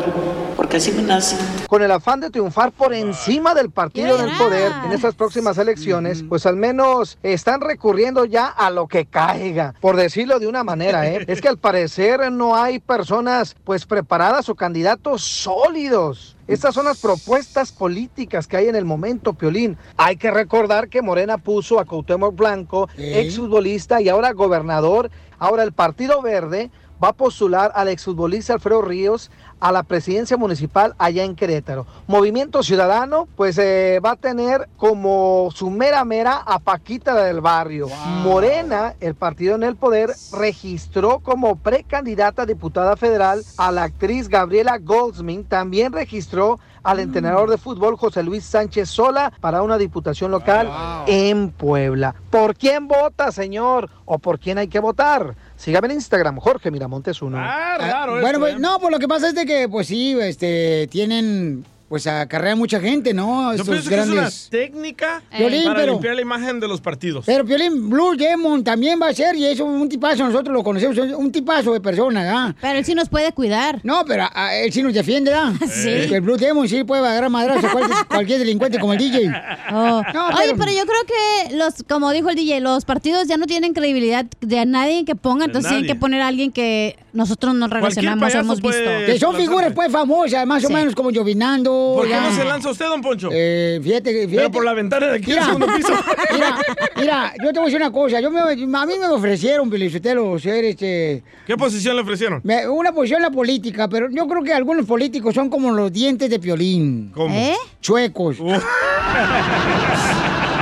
[0.56, 1.36] porque así me nace.
[1.68, 6.24] con el afán de triunfar por encima del partido del poder en estas próximas elecciones,
[6.28, 11.06] pues al menos están recurriendo ya a lo que caiga, por decirlo de una manera,
[11.06, 11.24] ¿eh?
[11.28, 16.34] Es que al parecer no hay personas pues preparadas o candidatos sólidos.
[16.48, 19.76] Estas son las propuestas políticas que hay en el momento, Piolín.
[19.98, 23.20] Hay que recordar que Morena puso a Cuauhtémoc Blanco, ¿Eh?
[23.20, 25.10] exfutbolista y ahora gobernador.
[25.38, 26.70] Ahora el Partido Verde
[27.04, 29.30] va a postular al exfutbolista Alfredo Ríos
[29.60, 31.86] a la presidencia municipal allá en Querétaro.
[32.06, 37.40] Movimiento Ciudadano, pues eh, va a tener como su mera mera a Paquita la del
[37.40, 37.88] barrio.
[38.22, 44.28] Morena, el partido en el poder, registró como precandidata a diputada federal a la actriz
[44.28, 45.48] Gabriela Goldsmith.
[45.48, 50.70] También registró al entrenador de fútbol José Luis Sánchez Sola para una diputación local
[51.06, 52.14] en Puebla.
[52.30, 53.90] ¿Por quién vota, señor?
[54.04, 55.34] ¿O por quién hay que votar?
[55.58, 57.36] Sígame en Instagram, Jorge Miramontes uno.
[57.36, 58.58] Ah, raro bueno, esto, pues, ¿eh?
[58.60, 62.80] no, pues lo que pasa es de que, pues sí, este, tienen, pues acarrean mucha
[62.80, 63.54] gente, ¿no?
[63.54, 64.18] Yo Estos que es grandes.
[64.18, 67.24] una técnica Piolín, para pero- limpiar la imagen de los partidos.
[67.26, 70.62] Pero Piolín Blue Demon también va a ser, y eso es un tipazo, nosotros lo
[70.62, 72.54] conocemos, es un tipazo de persona, ¿ah?
[72.60, 73.80] Pero él sí nos puede cuidar.
[73.84, 75.52] No, pero ah, él sí nos defiende, ¿ah?
[75.68, 75.88] Sí.
[75.88, 79.30] El Blue Demon sí puede agarrar madrazo a cualquier, cualquier delincuente como el DJ.
[79.72, 80.02] Oh.
[80.12, 81.04] No, Oye, pero yo creo
[81.48, 85.14] que los, como dijo el DJ, los partidos ya no tienen credibilidad de nadie que
[85.14, 88.68] ponga, entonces tienen que poner a alguien que nosotros nos relacionamos, hemos visto.
[88.84, 90.72] puede- Que son figuras pues famosas, más o Sí.
[90.72, 91.94] menos como Llovinando.
[91.96, 92.20] ¿Por qué ya.
[92.22, 93.28] no se lanza usted, don Poncho?
[93.32, 94.36] Eh, fíjate, que- fíjate.
[94.36, 95.92] Pero por la ventana de aquí Mira, al segundo piso.
[96.32, 96.58] mira,
[96.96, 98.20] mira, yo te voy a decir una cosa.
[98.20, 98.54] Yo me, a
[98.86, 101.22] mí me ofrecieron, Felicitelo, ser este.
[101.46, 102.40] ¿Qué posición le ofrecieron?
[102.44, 105.92] me- una posición en la política, pero yo creo que algunos políticos son como los
[105.92, 107.10] dientes de piolín.
[107.12, 107.34] ¿Cómo?
[107.34, 107.56] ¿Eh?
[107.80, 108.38] Chuecos.
[108.40, 108.52] Uh,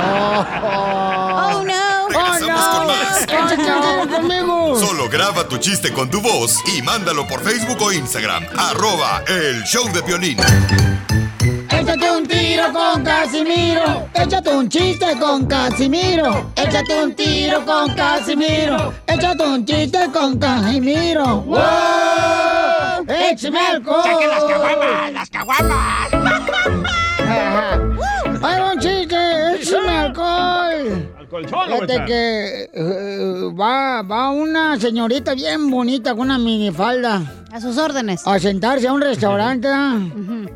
[0.09, 1.06] Oh,
[4.09, 4.79] conmigo!
[4.79, 8.45] Solo graba tu chiste con tu voz y mándalo por Facebook o Instagram.
[8.57, 10.37] Arroba el show de violín.
[11.69, 14.09] Échate un tiro con Casimiro.
[14.13, 16.51] Échate un chiste con Casimiro.
[16.55, 18.93] Échate un tiro con Casimiro.
[19.07, 21.41] Échate un chiste con Casimiro.
[21.41, 23.05] ¡Wow!
[23.07, 24.03] ¡Échame alcohol!
[24.03, 25.11] ¡Saquen las caguamas!
[25.13, 26.26] ¡Las caguamas!
[31.31, 31.57] ¡Ay, un chiste!
[31.59, 31.87] ¡Échame alcohol!
[31.87, 37.45] colchón, Fíjate que eh, va, va una señorita bien bonita con una minifalda.
[37.51, 38.25] A sus órdenes.
[38.27, 39.69] A sentarse a un restaurante.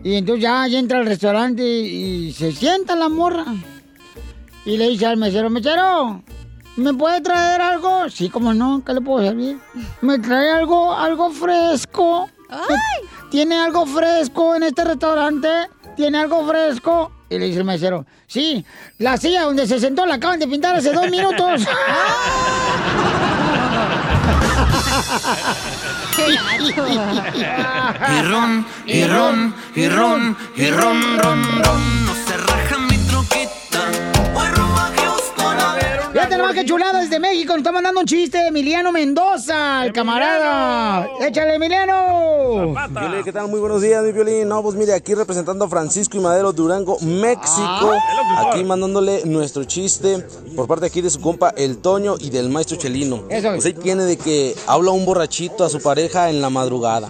[0.03, 3.45] Y entonces ya, ya entra al restaurante y, y se sienta la morra.
[4.65, 6.21] Y le dice al mesero, mesero,
[6.75, 8.09] ¿me puede traer algo?
[8.09, 9.57] Sí, como no, ¿qué le puedo servir?
[10.01, 12.29] ¿Me trae algo, algo fresco?
[13.31, 15.47] ¿Tiene algo fresco en este restaurante?
[16.01, 17.11] ¿Tiene algo fresco?
[17.29, 18.65] Y le dice el mesero, sí,
[18.97, 21.61] la silla donde se sentó la acaban de pintar hace dos minutos.
[26.17, 26.37] Y
[28.23, 32.00] ron, y ron, y ron, y ron, ron, ron.
[36.31, 37.51] Fíjate nomás qué chulada desde México.
[37.51, 41.09] Nos está mandando un chiste Emiliano Mendoza, el camarada.
[41.19, 42.73] ¡Échale, Emiliano!
[42.89, 43.49] Violín, ¿qué tal?
[43.49, 44.47] Muy buenos días, mi violín.
[44.47, 47.91] No, pues mire, aquí representando a Francisco y Madero Durango, México.
[48.47, 52.77] Aquí mandándole nuestro chiste por parte aquí de su compa El Toño y del maestro
[52.77, 53.25] Chelino.
[53.27, 53.49] Eso.
[53.49, 57.09] Pues ahí tiene de que habla un borrachito a su pareja en la madrugada.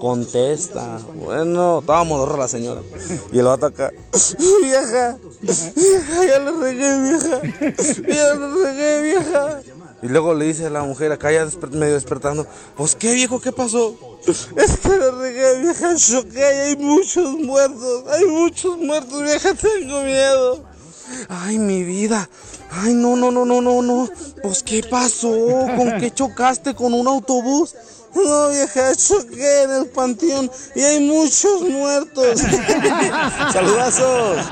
[0.00, 0.98] Contesta.
[1.14, 2.80] Bueno, estaba modorra la señora.
[3.32, 3.92] Y el vato acá.
[4.62, 7.42] Vieja, vieja, ya le regué, vieja.
[8.08, 9.62] Ya le regué, vieja.
[10.02, 13.38] Y luego le dice a la mujer acá ya desper- medio despertando, pues qué viejo,
[13.38, 13.94] ¿qué pasó?
[14.26, 20.64] Es que le regué, vieja, choqué hay muchos muertos, hay muchos muertos, vieja, tengo miedo.
[21.28, 22.30] Ay, mi vida.
[22.70, 24.08] Ay, no, no, no, no, no, no.
[24.42, 25.30] Pues qué pasó,
[25.76, 26.74] ¿con qué chocaste?
[26.74, 27.74] ¿Con un autobús?
[28.14, 32.40] No, vieja, choqué en el panteón y hay muchos muertos.
[33.52, 34.46] Saludazos.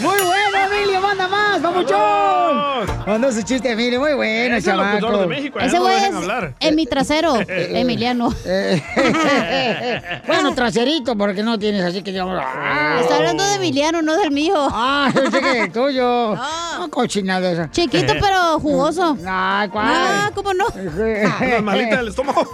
[0.00, 2.95] Muy bueno, Emilio, manda más, papuchón.
[3.06, 5.18] Mandó su chiste, Emilio, muy bueno, Ese chamaco.
[5.18, 6.54] de México, Ese no güey es hablar.
[6.58, 8.34] en mi trasero, Emiliano.
[10.26, 12.36] bueno, traserito, porque no tienes así que digamos.
[12.44, 12.98] ah.
[13.00, 14.54] Está hablando de Emiliano, no del mío.
[14.72, 16.34] Ah, yo sé que el tuyo.
[16.76, 17.70] No, cochinada esa.
[17.70, 19.16] Chiquito, pero jugoso.
[19.26, 19.86] Ay, ¿cuál?
[19.88, 20.66] Ah, ¿cómo no?
[20.74, 22.46] Una malita del estómago.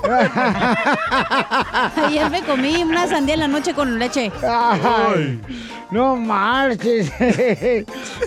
[2.06, 4.30] Ayer me comí una sandía en la noche con leche.
[4.48, 5.40] Ay,
[5.90, 7.10] no marches.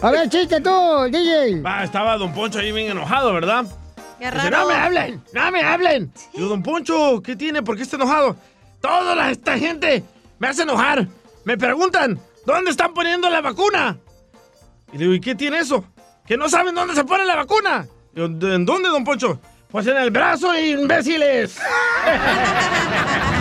[0.02, 0.70] A ver, chiste tú,
[1.10, 1.62] DJ.
[1.62, 3.66] Va, estaba Don Poncho ahí bien enojado, ¿verdad?
[4.20, 6.14] Qué Dice, no me hablen, no me hablen.
[6.34, 7.62] Y yo, Don Poncho, ¿qué tiene?
[7.62, 8.38] ¿Por qué está enojado?
[8.82, 10.04] Toda esta gente
[10.40, 11.08] me hace enojar.
[11.44, 13.98] Me preguntan, ¿dónde están poniendo la vacuna?
[14.94, 15.86] Y digo, ¿y qué tiene eso?
[16.26, 17.88] Que no saben dónde se pone la vacuna.
[18.14, 19.40] Y yo, ¿En dónde, Don Poncho?
[19.70, 21.60] Pues en el brazo, imbéciles.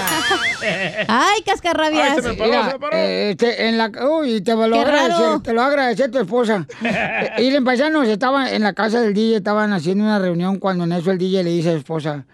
[1.08, 2.10] Ay, cascarrabias.
[2.16, 2.96] Ay, se me paró, Mira, se me paró.
[2.96, 5.42] eh, este, en la, uy, te lo, Qué agradecer, raro.
[5.42, 6.66] te lo agradece tu esposa.
[6.82, 10.84] Eh, y en paisanos estaban en la casa del DJ, estaban haciendo una reunión cuando
[10.84, 12.24] en eso el DJ le dice a su esposa,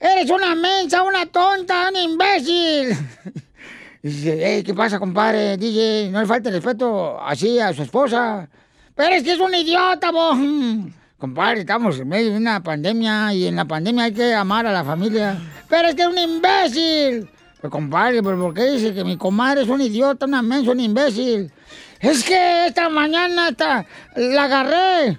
[0.00, 2.96] eres una mensa, una tonta, un imbécil.
[4.04, 5.56] Y dice, hey, ¿qué pasa, compadre?
[5.56, 8.48] DJ, no le falta el respeto así a su esposa.
[8.96, 10.36] Pero es que es un idiota, vos.
[11.22, 14.72] Compadre, estamos en medio de una pandemia y en la pandemia hay que amar a
[14.72, 15.38] la familia.
[15.68, 17.30] Pero es que es un imbécil.
[17.60, 20.80] Pues compadre, ¿pero por qué dice que mi comadre es un idiota, una mensa, un
[20.80, 21.52] imbécil?
[22.00, 25.16] Es que esta mañana esta, la agarré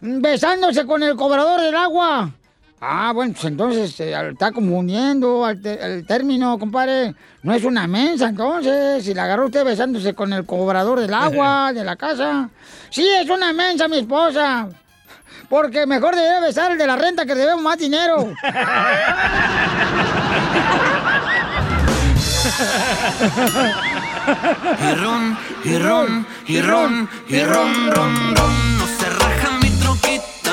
[0.00, 2.30] besándose con el cobrador del agua.
[2.80, 7.14] Ah, bueno, pues entonces eh, está confundiendo al, te- al término, compadre.
[7.42, 9.04] No es una mensa, entonces.
[9.04, 12.48] Si la agarró usted besándose con el cobrador del agua, de la casa.
[12.88, 14.70] Sí, es una mensa, mi esposa.
[15.48, 18.32] Porque mejor debería besar el de la renta que debemos más dinero.
[24.80, 28.78] Y ron, y ron, y ron, y ron, ron, ron.
[28.78, 30.52] No se raja mi troquita.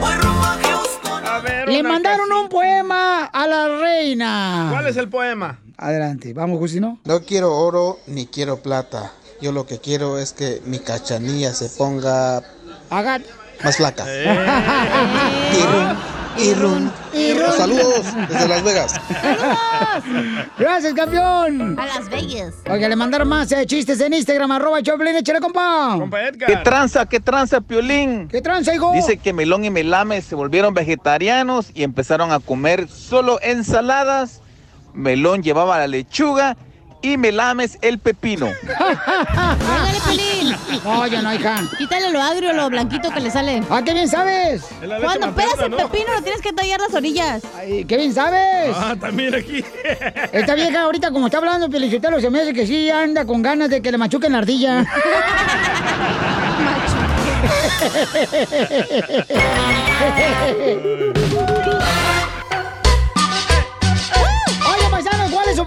[0.00, 1.72] Voy rumbo a Houston.
[1.72, 4.68] Le mandaron un poema a la reina.
[4.70, 5.58] ¿Cuál es el poema?
[5.76, 6.98] Adelante, vamos, Justino.
[7.04, 9.12] No quiero oro ni quiero plata.
[9.40, 12.42] Yo lo que quiero es que mi cachanilla se ponga
[12.90, 13.20] Haga.
[13.62, 14.04] Más flaca.
[14.06, 14.26] Eh.
[16.38, 17.52] Y run, y run.
[17.52, 19.00] Saludos desde Las Vegas.
[20.58, 21.78] Gracias, campeón.
[21.78, 22.54] A Las Vegas.
[22.70, 25.98] Oiga, le mandaron más eh, chistes en Instagram, arroba Choplin, échale, compa.
[26.46, 28.28] ¿Qué tranza, qué tranza, Piolín?
[28.28, 28.92] ¿Qué tranza, hijo?
[28.92, 34.40] Dice que Melón y Melame se volvieron vegetarianos y empezaron a comer solo ensaladas.
[34.94, 36.56] Melón llevaba la lechuga
[37.02, 38.50] y Melames el pepino.
[38.78, 40.56] Ándale, Pelín.
[40.84, 41.62] No, ya no, hija.
[41.78, 43.62] Quítale lo agrio, lo blanquito que le sale.
[43.70, 44.62] Ah, qué bien sabes.
[45.02, 47.42] Cuando pegas el pepino, lo tienes que tallar las orillas.
[47.56, 48.74] Ay, qué bien sabes.
[48.76, 49.64] Ah, también aquí.
[50.32, 53.70] Esta vieja ahorita, como está hablando, Pelichotelo, se me hace que sí anda con ganas
[53.70, 54.86] de que le machuquen la ardilla.
[60.00, 61.36] Oye,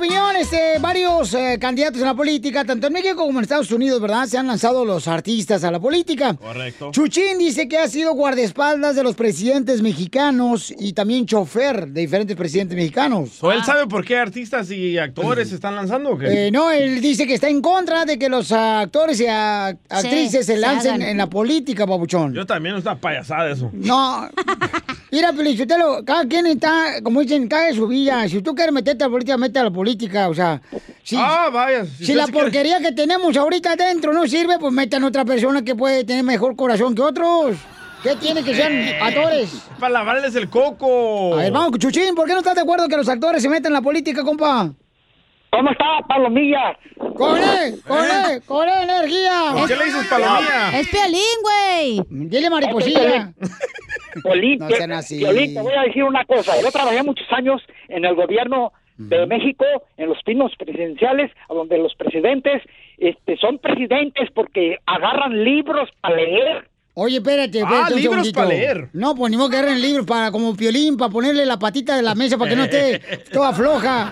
[0.03, 0.35] opinión?
[0.35, 4.25] Este, varios eh, candidatos en la política, tanto en México como en Estados Unidos, ¿verdad?
[4.25, 6.33] Se han lanzado los artistas a la política.
[6.33, 6.91] Correcto.
[6.91, 12.35] Chuchín dice que ha sido guardaespaldas de los presidentes mexicanos y también chofer de diferentes
[12.35, 13.41] presidentes mexicanos.
[13.43, 16.47] ¿O él sabe por qué artistas y actores se están lanzando o qué?
[16.47, 20.45] Eh, no, él dice que está en contra de que los actores y a- actrices
[20.45, 22.33] se se lancen en la política, papuchón.
[22.33, 23.69] Yo también, es una payasada eso.
[23.73, 24.29] No.
[25.13, 28.27] Mira, Pelichotelo, cada quien está, como dicen, cada de su vida.
[28.27, 30.27] Si tú quieres meterte a la política, mete a la política.
[30.27, 30.59] O sea,
[31.03, 31.85] si, Ah, vaya.
[31.85, 35.61] si, la quiere- porquería que tenemos ahorita adentro no sirve, pues metan a otra persona
[35.63, 37.57] que puede tener mejor corazón que otros.
[38.01, 39.49] ¿Qué tiene que sean actores?
[39.79, 41.35] Para lavarles el coco.
[41.35, 43.67] A ver, vamos, Chuchín, ¿por qué no estás de acuerdo que los actores se metan
[43.67, 44.73] en la política, compa?
[45.55, 46.75] ¿Cómo está, Palomilla?
[47.15, 47.79] ¡Con él!
[48.47, 49.51] ¡Con él, energía!
[49.53, 50.79] ¿Por qué le dices palomilla?
[50.79, 52.01] Es piolín, güey.
[52.27, 53.31] Dile mariposilla.
[54.23, 55.19] Piolín, No que- sean así.
[55.19, 56.59] Piolín, te voy a decir una cosa.
[56.59, 59.65] Yo trabajé muchos años en el gobierno de México,
[59.97, 62.61] en los pinos presidenciales, a donde los presidentes
[62.97, 66.67] este, son presidentes porque agarran libros para leer.
[66.95, 68.39] Oye, espérate, espérate Ah, un libros segundito.
[68.39, 68.89] pa' leer.
[68.93, 72.03] No, pues ni modo que agarren libros para, como piolín, para ponerle la patita de
[72.03, 72.99] la mesa para que no esté
[73.33, 74.11] toda floja.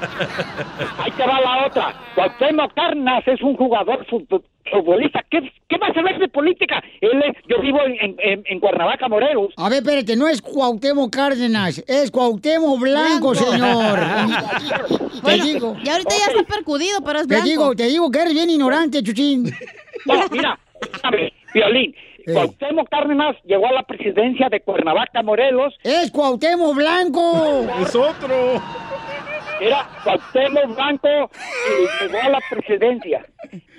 [0.98, 1.94] Ahí te va la otra.
[2.16, 5.24] Cuauhtémoc Cárdenas es un jugador fut- futbolista.
[5.30, 6.82] ¿Qué, qué va a saber de política?
[7.02, 9.54] Él es- yo vivo en, en, en Cuernavaca, Morelos.
[9.58, 14.00] A ver, espérate, no es Cuauhtémoc Cárdenas, es Cuauhtémoc Blanco, señor.
[15.24, 15.78] te digo.
[15.84, 17.48] Y ahorita ya está percudido, pero es Te blanco.
[17.48, 19.44] digo, te digo que eres bien ignorante, Chuchín.
[20.08, 21.94] No, mira, escúchame, Violín.
[22.26, 25.74] Cuauhtémoc Cárdenas llegó a la presidencia de Cuernavaca, Morelos.
[25.84, 27.66] Es Cuauhtémoc Blanco.
[27.82, 28.62] Es otro.
[29.60, 33.26] Era Cuauhtémoc Blanco y llegó a la presidencia.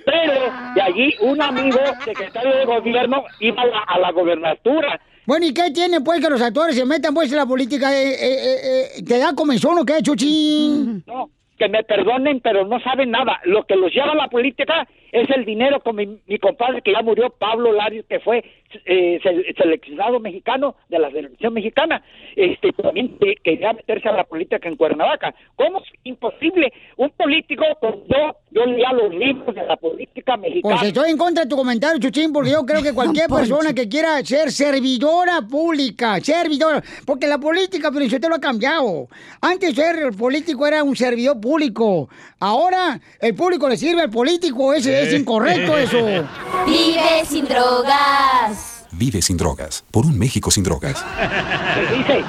[0.05, 0.33] Pero
[0.75, 4.99] de allí un amigo, secretario de gobierno, iba a la, a la gobernatura.
[5.25, 7.97] Bueno, ¿y qué tiene, pues, que los actores se metan, pues, en la política?
[7.97, 11.01] Eh, eh, eh, eh, ¿Te da comezón o qué, Chuchín?
[11.07, 13.39] No, que me perdonen, pero no saben nada.
[13.45, 16.91] Lo que los lleva a la política es el dinero con mi, mi compadre que
[16.91, 18.43] ya murió, Pablo Larios, que fue
[18.85, 22.03] eh, se- seleccionado mexicano de la selección mexicana.
[22.35, 25.33] Este también que- quería meterse a la política en Cuernavaca.
[25.55, 26.71] ¿Cómo es imposible?
[26.97, 30.75] Un político, pues yo, yo leía los libros de la política mexicana.
[30.77, 33.87] Pues estoy en contra de tu comentario, Chuchín, porque yo creo que cualquier persona que
[33.89, 39.07] quiera ser servidora pública, servidora, porque la política, pero yo te lo ha cambiado.
[39.41, 42.09] Antes ser político era un servidor público.
[42.39, 45.97] Ahora el público le sirve al político, ese es incorrecto eso.
[46.65, 48.62] Vive sin drogas.
[48.97, 49.83] Vive sin drogas.
[49.91, 51.03] Por un México sin drogas.
[51.97, 52.23] dice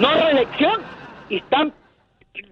[0.00, 0.80] no reelección
[1.28, 1.72] y están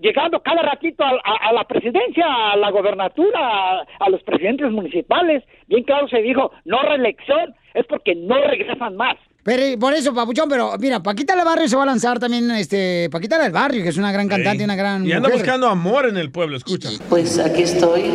[0.01, 4.71] llegando cada ratito a, a- a la presidencia, a la gobernatura, a, a los presidentes
[4.71, 5.43] municipales.
[5.69, 9.17] Bien claro se dijo no reelección, es porque no regresan más.
[9.43, 13.09] Pero por eso, Papuchón, pero mira, Paquita del Barrio se va a lanzar también, este,
[13.11, 15.43] Paquita del Barrio, que es una gran cantante y una gran Y anda mujer.
[15.45, 16.91] buscando amor en el pueblo, escucha.
[17.09, 18.13] Pues aquí estoy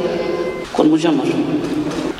[0.77, 1.25] con mucho amor.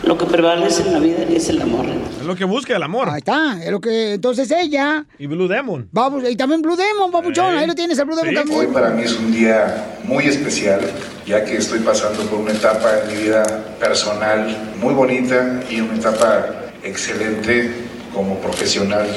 [0.06, 1.86] Lo que prevalece en la vida es el amor.
[2.20, 3.10] Es lo que busca el amor.
[3.10, 5.90] Ahí está, es lo que, entonces ella, Y Blue Demon.
[5.92, 8.74] vamos, y también Blue Demon, Papuchón, ahí lo tienes, el Blue Demon Hoy también.
[8.74, 10.80] para mí es un día muy especial,
[11.26, 13.44] ya que estoy pasando por una etapa en mi vida
[13.80, 16.50] personal muy bonita y una etapa
[16.84, 17.72] excelente
[18.14, 19.08] como profesional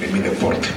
[0.00, 0.68] de mi deporte.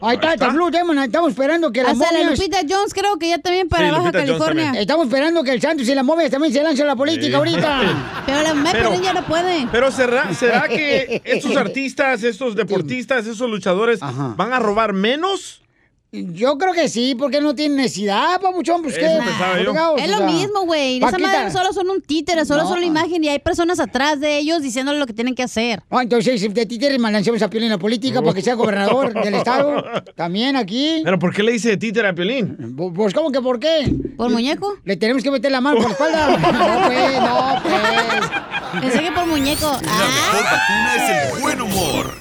[0.00, 2.30] Ahí está, está Blue Demon, estamos esperando que las Hasta la.
[2.30, 4.72] Lupita Jones creo que ya también para Sí, Baja Lupita California.
[4.80, 7.34] Estamos esperando que el Santos y la momias también se lancen a la política Sí.
[7.34, 8.22] ahorita.
[8.26, 9.66] Pero la Pero- Piolín ya no puede.
[9.72, 15.62] Pero ¿será, ¿será que estos artistas, estos deportistas, esos luchadores van a robar menos?
[16.10, 19.04] Yo creo que sí, porque no tienen necesidad, papuchón, pues qué.
[19.04, 20.26] Es o lo sea.
[20.26, 20.96] mismo, güey.
[20.98, 22.68] Esa madre solo son un títere, solo No.
[22.70, 25.82] son la imagen y hay personas atrás de ellos diciéndole lo que tienen que hacer.
[25.90, 29.34] Ah, entonces, de títeres lancemos a Piolín en la política para que sea gobernador del
[29.34, 29.84] estado.
[30.14, 31.02] También aquí.
[31.04, 32.74] ¿Pero por qué le dice títere a Piolín?
[32.94, 33.94] Pues, ¿cómo que por qué?
[34.16, 34.78] ¿Por muñeco?
[34.84, 36.28] Le tenemos que meter la mano por la espalda.
[36.58, 38.57] No, pues, no, pues.
[38.80, 39.72] Pensé que por muñeco.
[39.82, 42.14] La mejor vacuna es el buen humor.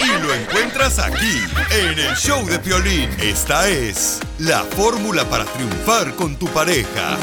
[0.00, 1.38] Y lo encuentras aquí,
[1.70, 3.08] en el show de Piolín.
[3.20, 7.16] Esta es la fórmula para triunfar con tu pareja.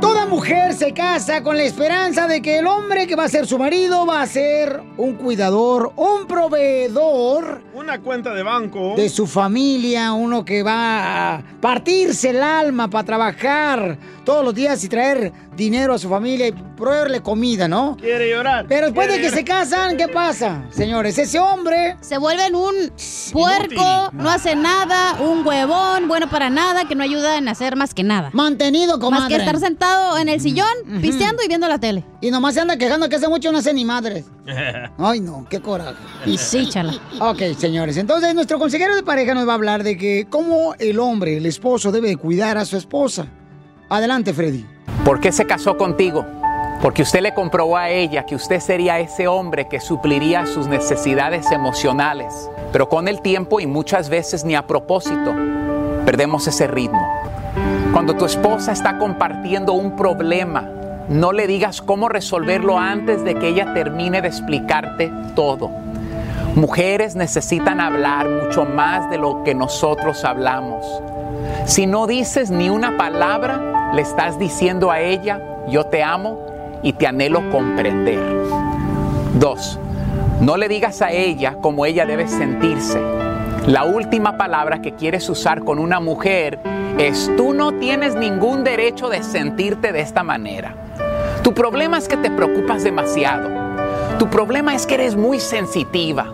[0.00, 3.46] Toda mujer se casa con la esperanza de que el hombre que va a ser
[3.46, 8.94] su marido va a ser un cuidador, un proveedor Una cuenta de banco.
[8.96, 14.82] de su familia, uno que va a partirse el alma para trabajar todos los días
[14.84, 17.96] y traer dinero a su familia y proveerle comida, ¿no?
[18.00, 18.66] Quiere llorar.
[18.68, 20.64] Pero después de que se casan, ¿qué pasa?
[20.70, 22.74] Señores, ese hombre Se vuelven un
[23.32, 27.94] puerco, no hace nada, un huevón, bueno para nada, que no ayuda en hacer más
[27.94, 28.30] que nada.
[28.32, 29.28] mantenido, Más comadre.
[29.36, 30.66] que estar sentado en el sillón,
[31.00, 32.04] pisteando y viendo la tele.
[32.20, 34.24] Y nomás se anda quejando que hace mucho no hace ni madres.
[34.98, 35.94] Ay, no, qué coraje.
[36.26, 36.94] Y sí, chala.
[37.20, 37.96] Ok, señores.
[37.96, 41.46] Entonces, nuestro consejero de pareja nos va a hablar de que cómo el hombre, el
[41.46, 43.26] esposo, debe de cuidar a su esposa.
[43.88, 44.64] Adelante, Freddy.
[45.04, 46.26] ¿Por qué se casó contigo?
[46.82, 51.50] Porque usted le comprobó a ella que usted sería ese hombre que supliría sus necesidades
[51.50, 52.50] emocionales.
[52.70, 55.34] Pero con el tiempo y muchas veces ni a propósito,
[56.04, 57.00] perdemos ese ritmo.
[57.92, 60.68] Cuando tu esposa está compartiendo un problema,
[61.08, 65.70] no le digas cómo resolverlo antes de que ella termine de explicarte todo.
[66.54, 70.84] Mujeres necesitan hablar mucho más de lo que nosotros hablamos.
[71.64, 76.38] Si no dices ni una palabra, le estás diciendo a ella, yo te amo
[76.82, 78.20] y te anhelo comprender.
[79.34, 79.78] Dos,
[80.40, 83.00] no le digas a ella cómo ella debe sentirse.
[83.66, 86.58] La última palabra que quieres usar con una mujer
[86.98, 90.74] es tú no tienes ningún derecho de sentirte de esta manera.
[91.42, 93.48] Tu problema es que te preocupas demasiado.
[94.18, 96.32] Tu problema es que eres muy sensitiva.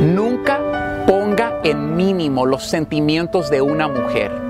[0.00, 0.60] Nunca
[1.06, 4.43] ponga en mínimo los sentimientos de una mujer.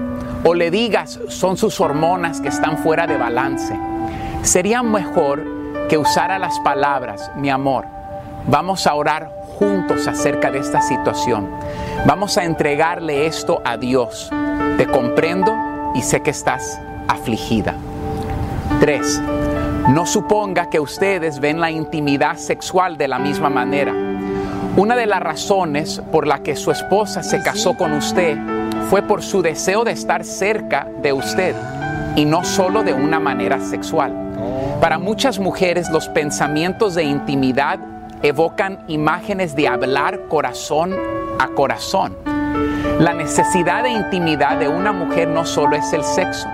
[0.44, 3.74] O le digas son sus hormonas que están fuera de balance.
[4.42, 5.42] Sería mejor
[5.88, 7.86] que usara las palabras, mi amor,
[8.46, 11.48] vamos a orar juntos acerca de esta situación.
[12.06, 14.30] Vamos a entregarle esto a Dios.
[14.76, 15.54] Te comprendo
[15.94, 16.78] y sé que estás
[17.08, 17.74] afligida.
[18.80, 19.22] 3.
[19.88, 23.94] No suponga que ustedes ven la intimidad sexual de la misma manera.
[24.76, 28.36] Una de las razones por la que su esposa se casó con usted
[28.90, 31.54] fue por su deseo de estar cerca de usted
[32.16, 34.12] y no solo de una manera sexual.
[34.80, 37.78] Para muchas mujeres los pensamientos de intimidad
[38.22, 40.94] evocan imágenes de hablar corazón
[41.38, 42.16] a corazón.
[42.98, 46.48] La necesidad de intimidad de una mujer no solo es el sexo.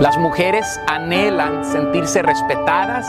[0.00, 3.06] Las mujeres anhelan sentirse respetadas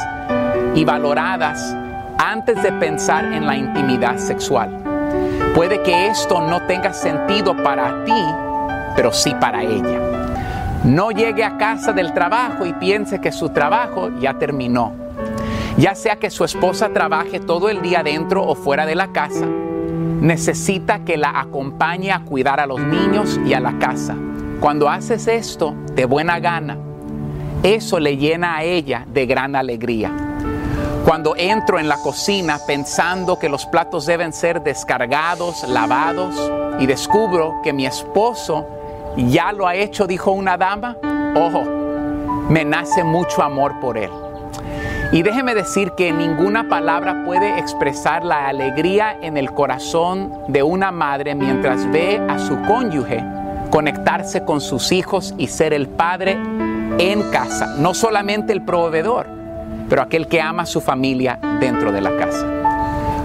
[0.75, 1.75] y valoradas
[2.17, 4.96] antes de pensar en la intimidad sexual.
[5.57, 8.23] Puede que esto no tenga sentido para ti,
[8.95, 9.99] pero sí para ella.
[10.83, 14.93] No llegue a casa del trabajo y piense que su trabajo ya terminó.
[15.75, 19.47] Ya sea que su esposa trabaje todo el día dentro o fuera de la casa,
[19.47, 24.15] necesita que la acompañe a cuidar a los niños y a la casa.
[24.59, 26.77] Cuando haces esto de buena gana,
[27.63, 30.26] eso le llena a ella de gran alegría.
[31.07, 36.35] Cuando entro en la cocina pensando que los platos deben ser descargados, lavados,
[36.81, 38.67] y descubro que mi esposo
[39.15, 40.97] ya lo ha hecho, dijo una dama,
[41.33, 41.63] ojo,
[42.49, 44.11] me nace mucho amor por él.
[45.13, 50.91] Y déjeme decir que ninguna palabra puede expresar la alegría en el corazón de una
[50.91, 53.23] madre mientras ve a su cónyuge
[53.69, 56.33] conectarse con sus hijos y ser el padre
[56.99, 59.36] en casa, no solamente el proveedor,
[59.89, 62.45] pero aquel que ama a su familia dentro de la casa.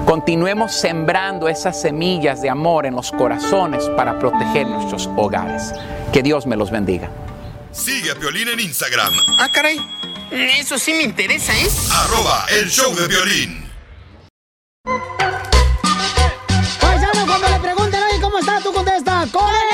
[0.06, 5.72] Continuemos sembrando esas semillas de amor en los corazones para proteger nuestros hogares.
[6.12, 7.08] Que Dios me los bendiga.
[7.70, 9.78] Sigue a Piolín en Instagram, Ah, caray.
[10.30, 11.68] Eso sí me interesa, ¿eh?
[11.92, 13.62] arroba el show de violín.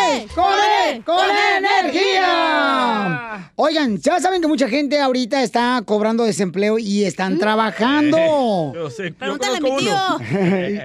[0.09, 0.28] ¡Con E!
[0.34, 1.02] ¡Con E!
[1.04, 1.26] ¡Con
[1.64, 3.52] energía!
[3.56, 8.16] Oigan, ya saben que mucha gente ahorita está cobrando desempleo y están trabajando.
[8.74, 9.96] Yo sé, yo Pregúntale a mi tío.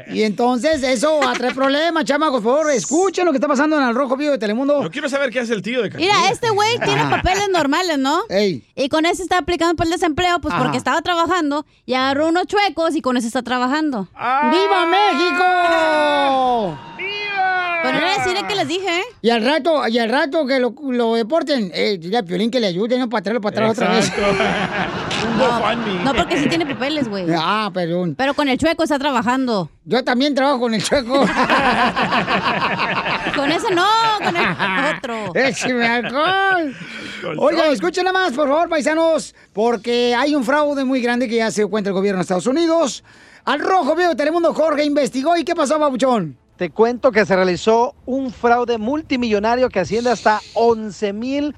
[0.14, 2.42] y entonces eso atrae problemas, chamacos.
[2.42, 4.82] Por favor, escuchen lo que está pasando en el Rojo Vivo de Telemundo.
[4.82, 6.08] Yo quiero saber qué hace el tío de Cancún.
[6.08, 8.24] Mira, este güey tiene papeles normales, ¿no?
[8.30, 8.64] Ey.
[8.76, 10.64] Y con ese está aplicando por el desempleo, pues Ajá.
[10.64, 14.08] porque estaba trabajando y agarró unos chuecos y con ese está trabajando.
[14.14, 16.73] ¡Viva México!
[18.34, 19.04] Decirle que les dije, ¿eh?
[19.22, 22.60] Y al rato, y al rato que lo, lo deporten, eh, dile a Piolín que
[22.60, 24.12] le ayude, no para traerlo para atrás otra vez.
[25.34, 25.74] No,
[26.04, 27.26] no, porque sí tiene papeles, güey.
[27.36, 28.14] Ah, perdón.
[28.16, 29.70] Pero con el chueco está trabajando.
[29.84, 31.26] Yo también trabajo con el chueco.
[33.36, 33.88] Con ese no,
[34.24, 34.46] con el
[34.96, 35.32] otro.
[35.34, 36.76] ¡Écheme alcohol!
[37.38, 41.50] Oiga, escuchen nada más, por favor, paisanos, porque hay un fraude muy grande que ya
[41.50, 43.04] se dio cuenta el gobierno de Estados Unidos.
[43.46, 46.38] Al rojo vivo de Telemundo Jorge investigó y ¿qué pasó, babuchón?
[46.64, 51.54] Te cuento que se realizó un fraude multimillonario que asciende hasta 11 mil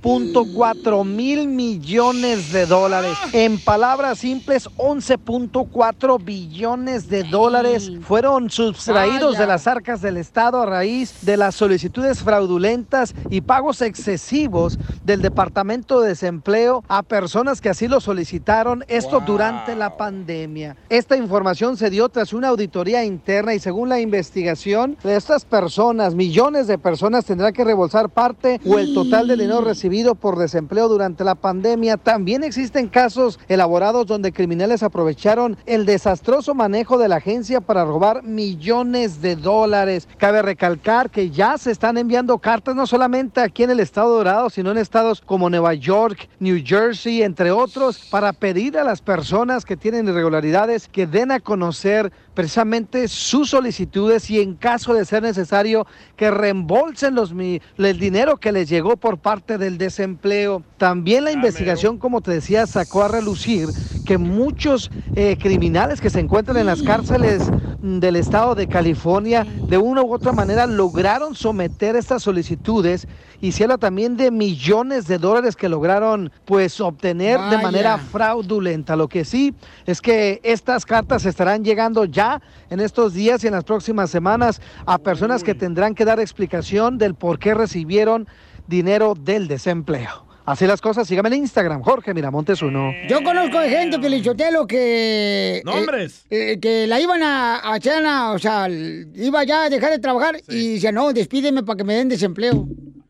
[1.47, 3.15] millones de dólares.
[3.31, 10.65] En palabras simples, 11.4 billones de dólares fueron sustraídos de las arcas del Estado a
[10.65, 17.69] raíz de las solicitudes fraudulentas y pagos excesivos del Departamento de Desempleo a personas que
[17.69, 20.77] así lo solicitaron, esto durante la pandemia.
[20.89, 26.15] Esta información se dio tras una auditoría interna y según la investigación, razón, estas personas,
[26.15, 30.87] millones de personas, tendrán que rebolsar parte o el total del dinero recibido por desempleo
[30.87, 31.97] durante la pandemia.
[31.97, 38.23] También existen casos elaborados donde criminales aprovecharon el desastroso manejo de la agencia para robar
[38.23, 40.07] millones de dólares.
[40.17, 44.15] Cabe recalcar que ya se están enviando cartas no solamente aquí en el estado de
[44.15, 49.01] Dorado, sino en estados como Nueva York, New Jersey, entre otros, para pedir a las
[49.01, 55.05] personas que tienen irregularidades que den a conocer precisamente sus solicitudes y en caso de
[55.05, 60.61] ser necesario que reembolsen los, el dinero que les llegó por parte del desempleo.
[60.77, 63.69] También la investigación, como te decía, sacó a relucir
[64.03, 67.49] que muchos eh, criminales que se encuentran en las cárceles
[67.85, 73.07] del estado de California de una u otra manera lograron someter estas solicitudes
[73.39, 78.95] y se habla también de millones de dólares que lograron pues obtener de manera fraudulenta.
[78.95, 79.55] Lo que sí
[79.85, 84.61] es que estas cartas estarán llegando ya en estos días y en las próximas semanas
[84.85, 88.27] a personas que tendrán que dar explicación del por qué recibieron
[88.67, 90.24] dinero del desempleo.
[90.45, 92.91] Así las cosas, síganme en Instagram, Jorge Miramontes uno.
[93.09, 95.61] Yo conozco de gente, Pelichotelo, que...
[95.65, 96.25] Nombres.
[96.29, 99.89] eh, eh, que la iban a, a echar a- o sea, iba ya a dejar
[99.91, 102.67] de trabajar y decía, no, despídeme para que me den desempleo.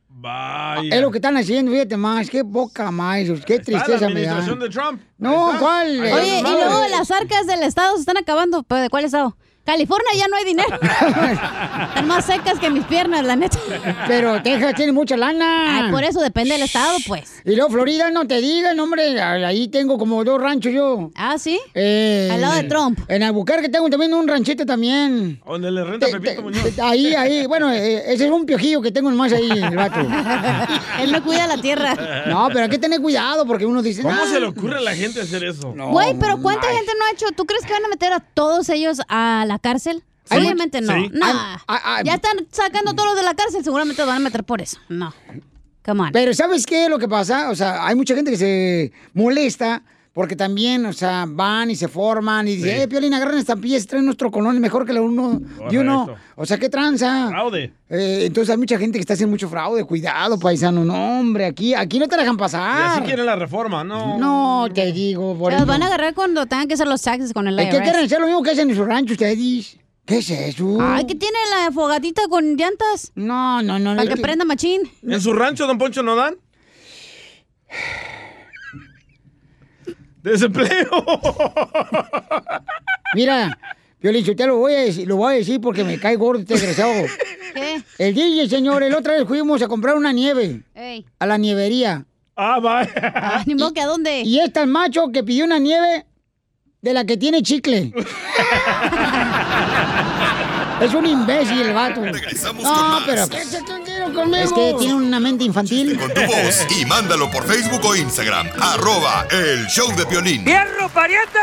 [0.08, 0.96] Vaya.
[0.96, 4.32] Es lo que están haciendo, fíjate más, qué poca más, qué tristeza la me da.
[4.38, 5.02] administración de Trump.
[5.18, 5.52] No.
[5.60, 6.00] ¿cuál?
[6.00, 8.64] Oye, y luego las arcas del estado se están acabando.
[8.64, 9.38] ¿Pero de cuál estado?
[9.66, 10.70] California ya no hay dinero.
[10.82, 13.58] Están más secas que mis piernas, la neta.
[14.08, 15.86] Pero Texas tiene mucha lana.
[15.86, 17.42] Ay, por eso depende del estado, pues.
[17.44, 21.10] Y luego Florida, no te digan, hombre, ahí tengo como dos ranchos yo.
[21.16, 21.60] Ah, ¿sí?
[21.74, 23.00] Eh, Al lado de Trump.
[23.08, 25.42] En Albuquerque tengo también un ranchito también.
[25.46, 26.80] Donde le renta Pepito Muñoz.
[26.80, 30.00] Ahí, ahí, bueno, eh, ese es un piojillo que tengo nomás ahí, el vato.
[31.02, 31.96] Él no cuida la tierra.
[32.28, 34.02] No, pero hay que tener cuidado porque uno dice...
[34.04, 34.26] ¿Cómo "No".
[34.28, 35.74] se le ocurre a la gente hacer eso?
[35.74, 37.26] Güey, pero ¿cuánta gente no ha hecho?
[37.36, 40.04] ¿Tú crees que van a meter a todos ellos a la cárcel?
[40.26, 40.38] Sí.
[40.38, 40.94] Obviamente no.
[40.94, 41.12] Sí.
[41.14, 41.26] No.
[42.04, 44.80] Ya están sacando todos los de la cárcel, seguramente los van a meter por eso.
[44.90, 45.14] No.
[45.84, 46.12] Come on.
[46.12, 47.50] Pero ¿sabes qué es lo que pasa?
[47.52, 49.84] O sea, hay mucha gente que se molesta
[50.16, 52.82] porque también, o sea, van y se forman y dicen, Sí.
[52.84, 56.08] eh, Piolín, agarran estampillas y traen nuestro colón, es mejor que la uno de uno.
[56.38, 57.28] O sea, ¿qué tranza?
[57.28, 57.74] Fraude.
[57.90, 59.84] Eh, entonces hay mucha gente que está haciendo mucho fraude.
[59.84, 60.86] Cuidado, paisano.
[60.86, 63.04] No, hombre, aquí, aquí no te dejan Y así pasar.
[63.04, 64.18] quieren la reforma, no.
[64.18, 67.48] No, te digo, por los van a agarrar cuando tengan que hacer los taxes con
[67.50, 67.84] el Es que IRS.
[67.84, 69.78] quieren hacer lo mismo que hacen en su rancho ustedes.
[70.06, 70.78] ¿Qué es eso?
[70.80, 73.12] Ay, que tiene la fogatita con llantas.
[73.16, 73.96] No, no, no.
[73.98, 74.84] Para que que- prenda machín.
[75.04, 76.36] ¿En su rancho, don Poncho, no dan?
[80.26, 80.90] Desempleo.
[83.14, 83.58] Mira,
[84.02, 86.56] yo te lo voy a decir, lo voy a decir porque me cae gordo este
[86.56, 87.06] desgraciado.
[87.54, 87.82] ¿Qué?
[88.00, 91.06] El DJ, señor, el otra vez fuimos a comprar una nieve Ey.
[91.20, 92.06] a la nievería.
[92.36, 92.92] Ah, vaya.
[93.16, 94.22] Ah, ni modo que a dónde.
[94.22, 96.06] Y es tan macho que pidió una nieve
[96.82, 97.94] de la que tiene chicle.
[100.82, 102.02] es un imbécil el vato.
[102.02, 103.04] Regresamos No, con más.
[103.06, 103.28] pero
[104.06, 104.44] ¿qué se un tiro conmigo?
[104.44, 105.98] Es que tiene una mente infantil.
[105.98, 108.48] Con tu voz y mándalo por Facebook o Instagram.
[108.60, 110.44] Arroba el show de Piolín.
[110.44, 111.40] ¡Fierro, pariente!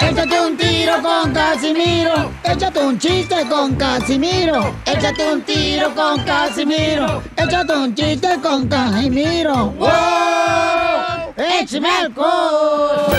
[0.00, 2.30] Échate un tiro con Casimiro.
[2.44, 4.74] Échate un chiste con Casimiro.
[4.86, 7.22] Échate un tiro con Casimiro.
[7.36, 9.70] Échate un chiste con Casimiro.
[9.70, 11.34] ¡Wow!
[11.36, 13.12] ¡Échame alcohol!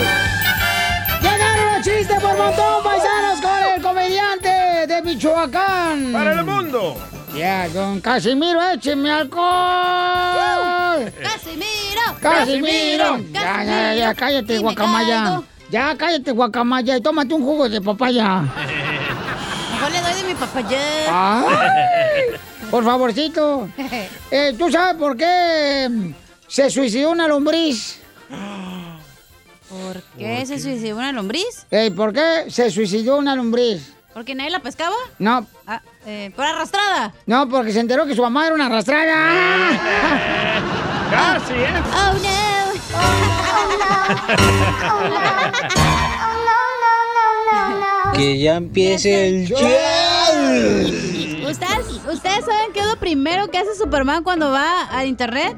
[1.20, 4.48] Llegaron los chistes por montón, paisanos, con el comediante
[4.86, 6.12] de Michoacán.
[6.12, 6.96] Para el mundo.
[7.36, 9.44] Ya, don Casimiro, écheme alcohol.
[11.22, 12.02] ¡Casimiro!
[12.20, 13.18] Casimiro.
[13.30, 15.22] Ya, ya, ya, cállate, guacamaya.
[15.24, 15.44] caigo.
[15.70, 18.40] Ya, cállate, guacamaya, y tómate un jugo de papaya.
[18.40, 20.80] Mejor le doy de mi papaya.
[21.10, 22.22] Ay,
[22.70, 23.68] por favorcito.
[24.30, 25.88] Eh, ¿Tú sabes por qué
[26.48, 28.00] se suicidó una lombriz?
[29.68, 31.66] ¿Por qué se suicidó una lombriz?
[31.70, 33.92] Eh, ¿Por qué se suicidó una lombriz?
[34.16, 34.96] ¿Porque nadie la pescaba?
[35.18, 37.12] No, Ah, eh, por arrastrada.
[37.26, 39.12] no, porque se enteró que su mamá era una arrastrada.
[41.10, 41.82] Casi, ¿eh?
[41.92, 43.36] Oh no.
[48.14, 49.58] Que ya empiece el show.
[51.50, 55.54] ¿Ustedes, ¿Ustedes saben qué es lo primero que hace Superman cuando va al internet?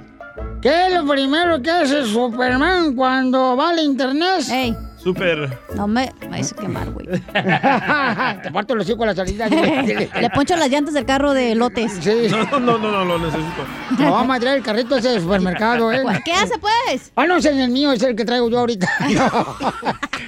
[0.60, 4.40] ¿Qué es lo primero que hace Superman cuando va al internet?
[4.50, 4.76] Ey,
[5.08, 5.58] Súper.
[5.74, 7.06] no me, me vais a quemar, güey.
[8.42, 9.48] Te parto los hocico a la salida.
[10.20, 11.92] Le poncho las llantas del carro de lotes.
[12.00, 12.28] Sí.
[12.30, 13.64] No, no, no, no, lo necesito.
[13.98, 16.02] No, vamos a traer el carrito ese de supermercado, ¿eh?
[16.24, 17.10] ¿Qué hace, pues?
[17.16, 18.88] Ah, no, es el mío, es el que traigo yo ahorita.
[19.08, 19.56] No.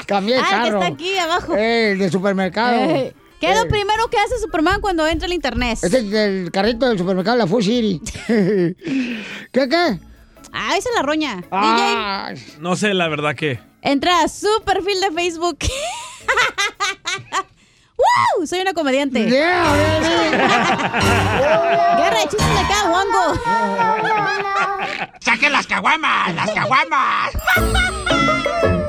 [0.07, 0.83] Cambié el Ah, el que carro.
[0.83, 1.55] está aquí abajo.
[1.57, 2.74] Eh, el de supermercado.
[2.74, 3.68] Eh, ¿Qué es lo Eh.
[3.68, 5.78] primero que hace Superman cuando entra al internet?
[5.83, 8.01] Este es el carrito del supermercado, la Food City.
[8.26, 8.74] ¿Qué,
[9.68, 9.99] qué?
[10.53, 11.45] Ah, esa es la roña.
[11.53, 13.61] Ah, No sé la verdad que.
[13.83, 15.59] Entra a su perfil de Facebook.
[17.97, 18.05] ¡Woo!
[18.39, 18.47] ¡Woo!
[18.47, 19.28] Soy una comediante.
[19.28, 19.99] Yeah,
[21.99, 23.35] Guerra de chistes de acá, Wango.
[25.20, 26.35] ¡Saquen las caguamas!
[26.35, 27.33] ¡Las caguamas!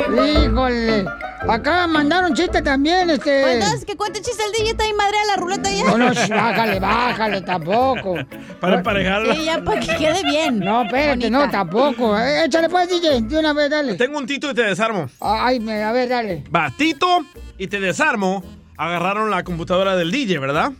[0.00, 1.04] Híjole.
[1.48, 3.42] Acá mandaron chiste también, este.
[3.42, 5.84] Pues entonces, que cuente chiste el DJ, está ahí madre a la ruleta ya.
[5.84, 8.16] No, no, sh, bájale, bájale, tampoco.
[8.60, 9.32] Para emparejarlo.
[9.34, 10.58] Sí, ya para que quede bien.
[10.58, 12.18] No, espérate, no, tampoco.
[12.18, 13.94] Eh, Échale pues, DJ, de una vez, dale.
[13.94, 15.08] Tengo un tito y te desarmo.
[15.20, 16.42] Ay, me- a ver, dale.
[16.54, 17.24] Va, Tito
[17.58, 18.42] y te desarmo.
[18.76, 20.72] Agarraron la computadora del DJ, ¿verdad?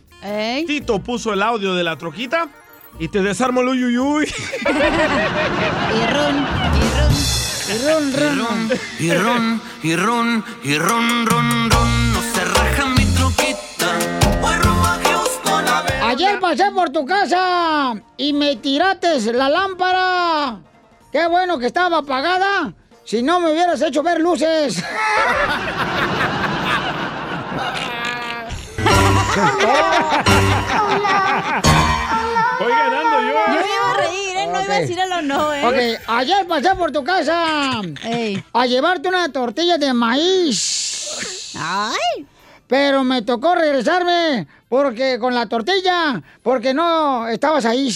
[0.67, 2.49] Tito puso el audio de la troquita
[2.99, 4.25] y te desarmo el uyuyuy.
[4.67, 6.35] Y run,
[6.75, 7.46] y run.
[7.69, 8.71] Y run, run.
[8.97, 12.13] Y ron, y ron, y ron, ron, ron.
[12.13, 13.87] No se raja mi troquita.
[14.39, 16.01] Voy rumbo a Houston a ver.
[16.03, 20.59] Ayer pasé por tu casa y me tirates la lámpara.
[21.11, 22.73] Qué bueno que estaba apagada.
[23.03, 24.81] Si no me hubieras hecho ver luces.
[32.59, 33.33] Voy ganando yo.
[33.47, 34.26] Yo iba a reír.
[34.59, 35.97] No iba a decir el o no, ¿eh?
[35.97, 37.81] Ok, ayer pasé por tu casa
[38.53, 41.53] a llevarte una tortilla de maíz.
[41.55, 42.25] ¡Ay!
[42.67, 47.89] Pero me tocó regresarme porque con la tortilla, porque no estabas ahí.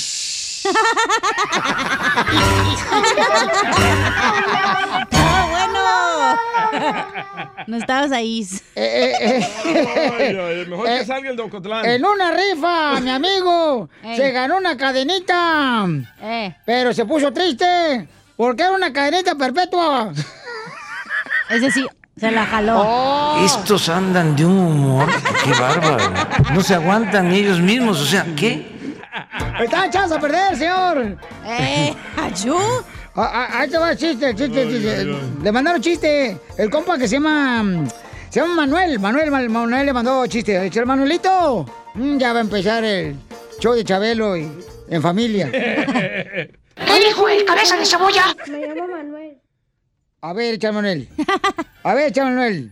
[5.13, 5.79] ¡Ah, bueno!
[7.67, 8.45] No estabas ahí.
[8.75, 9.45] Eh,
[10.19, 11.85] Ay, ay, mejor que salga el Don Cotlán.
[11.85, 14.15] En una rifa, mi amigo, Ey.
[14.17, 15.85] se ganó una cadenita.
[16.21, 16.55] Eh.
[16.65, 20.11] Pero se puso triste porque era una cadenita perpetua.
[21.49, 21.85] Ese sí,
[22.17, 22.81] se la jaló.
[22.85, 23.41] Oh.
[23.45, 25.07] Estos andan de un humor.
[25.43, 26.13] Qué bárbaro.
[26.53, 27.99] No se aguantan ellos mismos.
[28.01, 28.70] O sea, ¿qué?
[29.61, 31.17] Está echando a perder, señor.
[31.45, 32.57] Eh, ¿ayú?
[33.15, 35.05] Ah, ah, Ahí te va el chiste, el chiste, el chiste.
[35.43, 36.37] Le mandaron chiste.
[36.57, 37.85] El compa que se llama.
[38.29, 38.99] Se llama Manuel.
[38.99, 40.65] Manuel, Ma- Manuel le mandó chiste.
[40.65, 41.65] El Manuelito.
[41.95, 43.15] mm, ya va a empezar el
[43.59, 44.49] show de Chabelo y
[44.89, 45.49] en familia.
[45.51, 48.23] ¿Qué dijo el cabeza de cebolla?
[48.47, 49.37] Me llamo Manuel.
[50.21, 51.09] A ver, echa Manuel.
[51.83, 52.71] A ver, echa Manuel.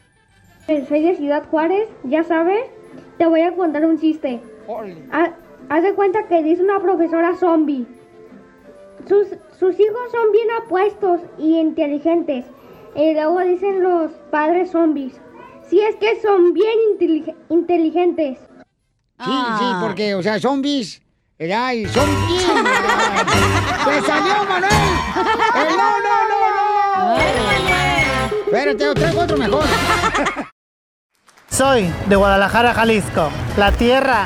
[0.88, 2.64] Soy de Ciudad Juárez, ya sabes.
[3.18, 4.40] Te voy a contar un chiste.
[5.70, 7.86] Haz de cuenta que dice una profesora zombie.
[9.08, 9.28] Sus,
[9.60, 12.46] sus hijos son bien apuestos y inteligentes.
[12.96, 15.14] Y luego dicen los padres zombies.
[15.70, 18.40] Si es que son bien intelig- inteligentes.
[19.24, 21.02] Sí, sí, porque, o sea, zombies.
[21.38, 21.72] ¿verdad?
[21.74, 22.42] Y son bien.
[23.86, 24.72] ¡Se salió, Manuel!
[24.72, 27.20] ¡Eh, no, no, no, no!
[28.46, 29.64] Espérate, traigo otro mejor.
[31.50, 34.26] Soy de Guadalajara, Jalisco, la tierra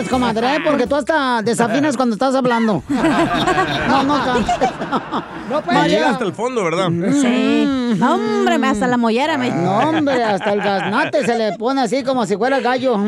[0.00, 0.58] cantes, comadre, ¿eh?
[0.64, 2.82] porque tú hasta desafinas cuando estás hablando.
[2.88, 4.54] No, no cantes.
[5.50, 6.86] No, llega hasta el fondo, ¿verdad?
[7.10, 7.96] Sí.
[7.98, 9.50] No, hombre, me- hasta la mollera me...
[9.50, 12.96] No, hombre, hasta el gaznate se le pone así como si fuera gallo.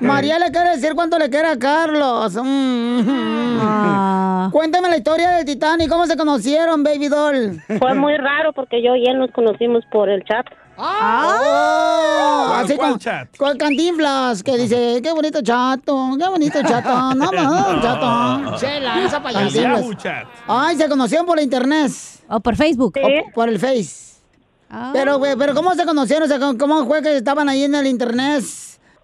[0.00, 2.36] María le quiere decir cuánto le quiere a Carlos.
[2.36, 4.50] Mm.
[4.50, 7.62] Cuéntame la historia del Titanic, ¿cómo se conocieron, Baby Doll?
[7.78, 10.44] Fue muy raro porque yo y él nos conocimos por el chat.
[10.82, 12.46] ¡Ah!
[12.48, 13.36] ¿Cuál- Así cuál como, chat?
[13.36, 18.56] con cantinflas que dice, qué bonito chato, qué bonito chato, no, no, chato.
[18.58, 20.24] Chela, esa payasita.
[20.46, 21.90] Ay, se conocieron por la internet.
[22.28, 22.94] O por Facebook.
[23.02, 24.10] O por el Face.
[24.92, 26.24] Pero, güey, pero ¿cómo se conocieron?
[26.24, 28.44] O sea, ¿cómo- ¿cómo fue que estaban ahí en el internet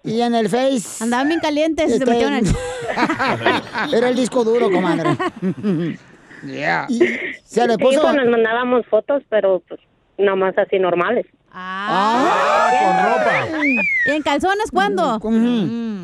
[0.03, 1.03] y en el Face?
[1.03, 2.47] Andaban bien calientes, se Este, metieron en-
[3.93, 5.09] Era el disco duro, comadre.
[6.43, 6.99] Y
[7.43, 8.01] se le Sí, puso...
[8.01, 9.79] pues nos mandábamos fotos, pero pues
[10.19, 11.25] nomás así normales.
[11.59, 13.57] Ah, con ropa.
[14.05, 15.19] ¿Y en calzones cuándo?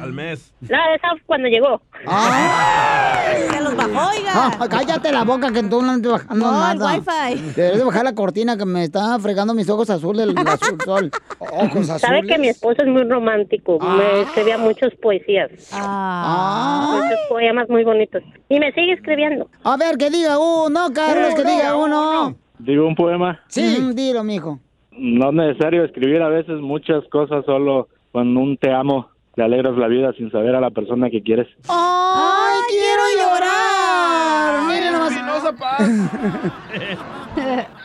[0.01, 0.51] Al mes.
[0.61, 1.79] No, esa fue cuando llegó.
[2.01, 4.31] Se los bajó, oiga.
[4.33, 6.95] Ah, cállate la boca que tú no andas bajando No, el nada.
[6.95, 7.51] wifi.
[7.55, 11.11] Debes de bajar la cortina que me está fregando mis ojos azules, el azul sol.
[11.39, 12.01] Ojos azules.
[12.01, 13.77] Sabe que mi esposo es muy romántico.
[13.79, 15.51] Me escribía muchas poesías.
[15.71, 16.95] Ah.
[16.99, 18.23] Muchos poemas muy bonitos.
[18.49, 19.47] Y me sigue escribiendo.
[19.63, 22.35] A ver, que diga uno, Carlos, que diga uno.
[22.57, 23.39] Digo un poema.
[23.47, 23.77] Sí.
[23.79, 24.59] Mm, dilo, mijo.
[24.97, 29.09] No es necesario escribir a veces muchas cosas, solo con un te amo.
[29.35, 31.47] le alegras la vida sin saber a la persona que quieres.
[31.67, 34.67] ¡Ay, quiero llorar!
[34.67, 35.13] Miren nomás.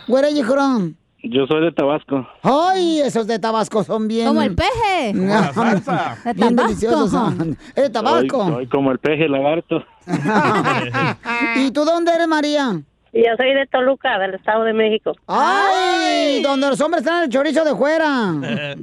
[0.08, 0.94] Where are you from?
[1.22, 2.26] Yo soy de Tabasco.
[2.42, 4.28] ¡Ay, esos de Tabasco son bien...
[4.28, 5.12] Como el peje.
[5.12, 6.16] Bien Como la salsa.
[6.24, 7.10] De deliciosos.
[7.10, 7.38] Tabasco.
[7.44, 7.58] son.
[7.74, 8.44] ¿Es de Tabasco?
[8.44, 9.82] Soy, soy como el peje lagarto.
[11.56, 12.80] ¿Y tú dónde eres, María?
[13.12, 15.12] Yo soy de Toluca, del Estado de México.
[15.26, 16.42] ¡Ay!
[16.42, 18.06] Donde los hombres traen el chorizo de fuera.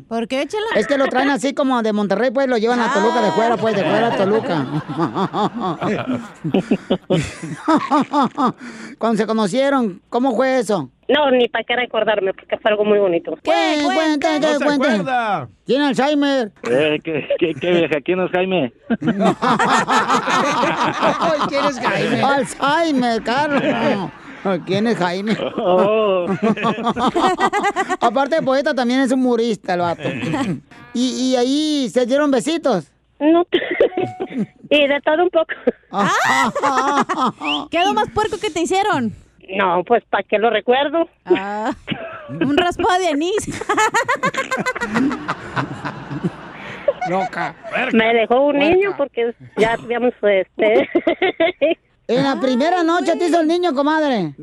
[0.09, 0.65] ¿Por qué, chela?
[0.75, 3.57] Es que lo traen así como de Monterrey, pues lo llevan a Toluca de fuera,
[3.57, 4.65] pues de fuera a Toluca.
[8.97, 10.89] Cuando se conocieron, ¿cómo fue eso?
[11.07, 13.37] No, ni para qué recordarme, porque fue algo muy bonito.
[13.43, 13.77] ¿Qué?
[13.83, 15.47] Cuente, No se acuerda.
[15.65, 16.51] Tiene Alzheimer.
[16.63, 18.01] Eh, ¿qué, qué, qué vieja?
[18.01, 18.73] ¿Quién es Jaime?
[21.47, 22.21] ¿Quién es Jaime?
[22.23, 23.61] Alzheimer, Carlos.
[24.65, 25.37] ¿Quién es Jaime?
[25.57, 26.25] Oh.
[28.01, 30.03] Aparte de poeta, también es humorista el vato.
[30.93, 32.91] ¿Y, y ahí se dieron besitos?
[33.19, 33.45] No.
[34.69, 35.53] y de todo un poco.
[37.71, 39.13] ¿Qué es lo más puerco que te hicieron?
[39.49, 41.09] No, pues ¿para qué lo recuerdo?
[41.25, 41.71] Ah,
[42.29, 43.47] un raspado de anís.
[47.09, 47.55] Loca.
[47.93, 50.89] Me dejó un niño porque ya habíamos este.
[52.07, 54.33] En la primera noche te hizo el niño, comadre.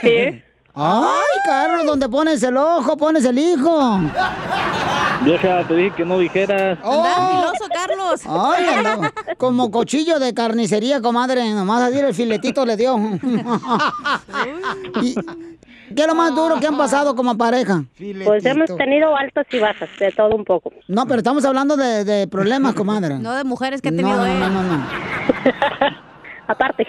[0.00, 0.42] Sí.
[0.74, 4.00] Ay, Carlos, donde pones el ojo, pones el hijo.
[5.22, 6.78] Vieja, te dije que no dijeras.
[6.82, 8.22] Andaba filoso, Carlos.
[8.26, 8.64] Ay,
[9.36, 11.48] como cochillo de carnicería, comadre.
[11.50, 12.96] Nomás así el filetito le dio.
[15.02, 15.14] Y-
[15.94, 17.84] ¿Qué es lo más duro que han pasado como pareja?
[18.24, 20.72] Pues hemos tenido altas y bajas, de todo un poco.
[20.88, 23.18] No, pero estamos hablando de, de problemas, comadre.
[23.18, 24.40] No de mujeres que ha No, tenido no, él.
[24.40, 24.86] no, no, no.
[26.48, 26.86] Aparte.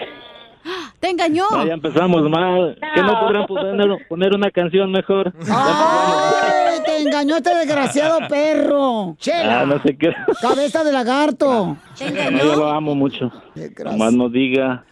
[1.00, 1.44] ¡Te engañó!
[1.52, 2.78] Ah, ya empezamos mal.
[2.94, 5.32] ¿Que no podrán poner, poner una canción mejor?
[5.48, 9.16] ¡Ay, te engañó este desgraciado perro!
[9.44, 10.12] Ah, no sé qué.
[10.40, 11.76] Cabeza de lagarto.
[12.00, 13.30] No, yo lo amo mucho.
[13.96, 14.84] Más no diga.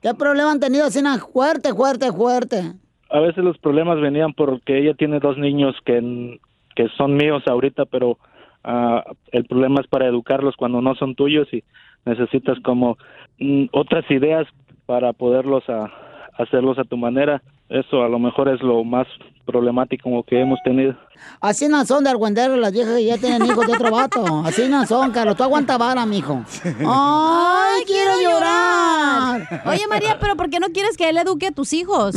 [0.00, 1.00] ¿Qué problema han tenido así?
[1.32, 2.72] Fuerte, fuerte, fuerte.
[3.10, 6.38] A veces los problemas venían porque ella tiene dos niños que,
[6.74, 8.18] que son míos ahorita, pero
[8.64, 11.62] ah, el problema es para educarlos cuando no son tuyos y
[12.04, 12.96] necesitas como
[13.38, 14.46] mm, otras ideas
[14.86, 15.90] para poderlos a,
[16.38, 17.42] hacerlos a tu manera.
[17.68, 19.06] Eso a lo mejor es lo más
[19.46, 20.94] problemático que hemos tenido.
[21.40, 24.42] Así no son de argüendero las viejas que ya tienen hijos de otro vato.
[24.46, 25.36] Así no son, Carlos.
[25.36, 26.44] Tú aguanta vara, mijo.
[26.86, 29.62] ¡Ay, quiero llorar!
[29.66, 32.14] Oye, María, pero ¿por qué no quieres que él eduque a tus hijos?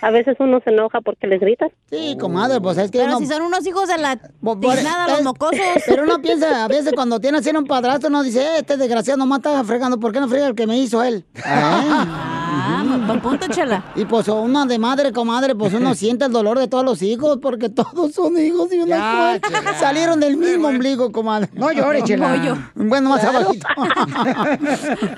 [0.00, 1.70] A veces uno se enoja porque les gritas.
[1.90, 5.22] Sí, comadre, pues es que Pero uno- si son unos hijos de la tiznada, los
[5.22, 5.58] mocosos.
[5.86, 9.18] Pero uno piensa, a veces cuando tiene así un padrastro, uno dice, "Eh, este desgraciado
[9.18, 11.24] nomás está fregando, ¿por qué no frega el que me hizo él?
[11.44, 12.84] Ah,
[13.22, 13.84] punto, chela.
[13.94, 17.38] Y pues uno de madre, comadre, pues uno siente el dolor de todos los hijos,
[17.40, 19.38] porque todos son hijos y uno Ya,
[19.78, 21.48] salieron del mismo ombligo, comadre.
[21.54, 22.36] No llores, chela.
[22.44, 22.54] Yo.
[22.74, 23.38] Bueno, más Claro.
[23.38, 23.66] abajito.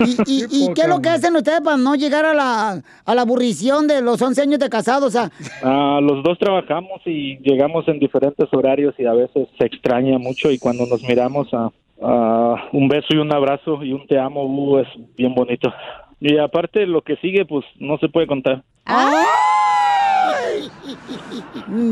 [0.00, 3.14] ¿Y, y, y qué es lo que hacen ustedes para no llegar a la, a
[3.14, 5.04] la aburrición de los 11 años de casados?
[5.04, 5.30] O sea,
[5.62, 10.50] Ah, los dos trabajamos y llegamos en diferentes horarios y a veces se extraña mucho
[10.50, 11.70] y cuando nos miramos a,
[12.02, 15.72] a un beso y un abrazo y un te amo uh, es bien bonito.
[16.20, 18.64] Y aparte lo que sigue pues no se puede contar.
[18.86, 19.24] ¡Ay!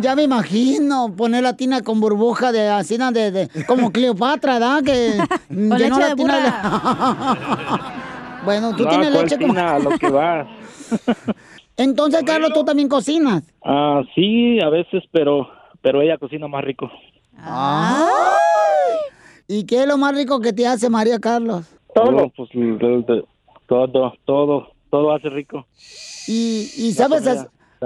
[0.01, 4.83] Ya me imagino poner la tina con burbuja de así, de, de- como Cleopatra, ¿verdad?
[4.85, 5.19] Que
[5.49, 7.93] Con llenó leche la de tina burra.
[8.45, 9.53] bueno, tú No, tienes ¿cuál leche como...
[9.55, 9.79] tina?
[9.79, 10.47] Lo que vas.
[11.77, 13.43] Entonces, Carlos, tú también cocinas.
[13.65, 15.49] Ah, sí, a veces, pero
[15.81, 16.91] pero ella cocina más rico.
[19.49, 21.67] ¿Y qué es lo más rico que te hace María Carlos?
[21.95, 22.31] Todo.
[22.37, 23.25] pues, de- de-
[23.67, 25.67] todo, todo, todo hace rico.
[26.29, 27.25] Y, y sabes.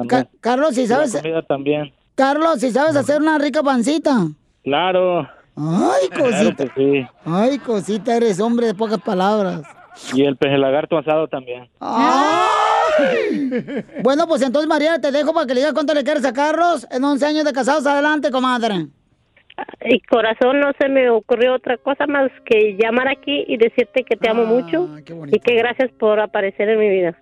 [0.09, 1.93] Ca- Carlos, si sabes, La comida también.
[2.15, 4.27] Carlos, si sabes hacer una rica pancita.
[4.65, 5.21] Claro.
[5.57, 6.65] Ay, Claro cosita.
[6.67, 6.71] que
[7.03, 7.07] sí.
[7.25, 9.63] Ay, cosita, eres hombre de pocas palabras.
[10.15, 11.69] Y el peje lagarto asado también.
[11.81, 12.47] Ay.
[14.03, 16.87] Bueno, pues entonces, María, te dejo para que le digas cuánto le quieres a Carlos
[16.91, 17.87] en 11 años de casados.
[17.87, 18.87] Adelante, comadre.
[19.87, 24.17] Y corazón, no se me ocurrió otra cosa más que llamar aquí y decirte que
[24.17, 24.89] te amo mucho
[25.33, 27.17] y que gracias por aparecer en mi vida.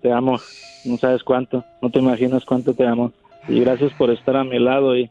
[0.00, 0.38] Te amo.
[0.84, 1.64] No sabes cuánto.
[1.80, 3.12] No te imaginas cuánto te amo.
[3.48, 5.10] Y gracias por estar a mi lado y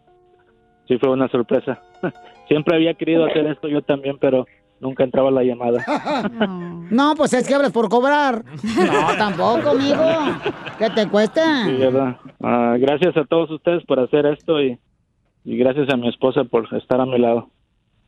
[0.87, 1.81] sí fue una sorpresa.
[2.47, 4.45] Siempre había querido hacer esto yo también, pero
[4.79, 5.83] nunca entraba la llamada.
[6.91, 8.43] No, pues es que hablas por cobrar.
[8.75, 10.03] No, tampoco, amigo.
[10.77, 11.39] Que te cueste.
[11.65, 12.17] Sí, ¿verdad?
[12.43, 14.77] Ah, gracias a todos ustedes por hacer esto y,
[15.45, 17.49] y gracias a mi esposa por estar a mi lado.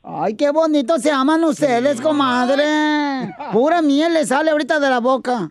[0.03, 2.65] Ay, qué bonito se aman ustedes, comadre.
[3.53, 5.49] Pura miel le sale ahorita de la boca.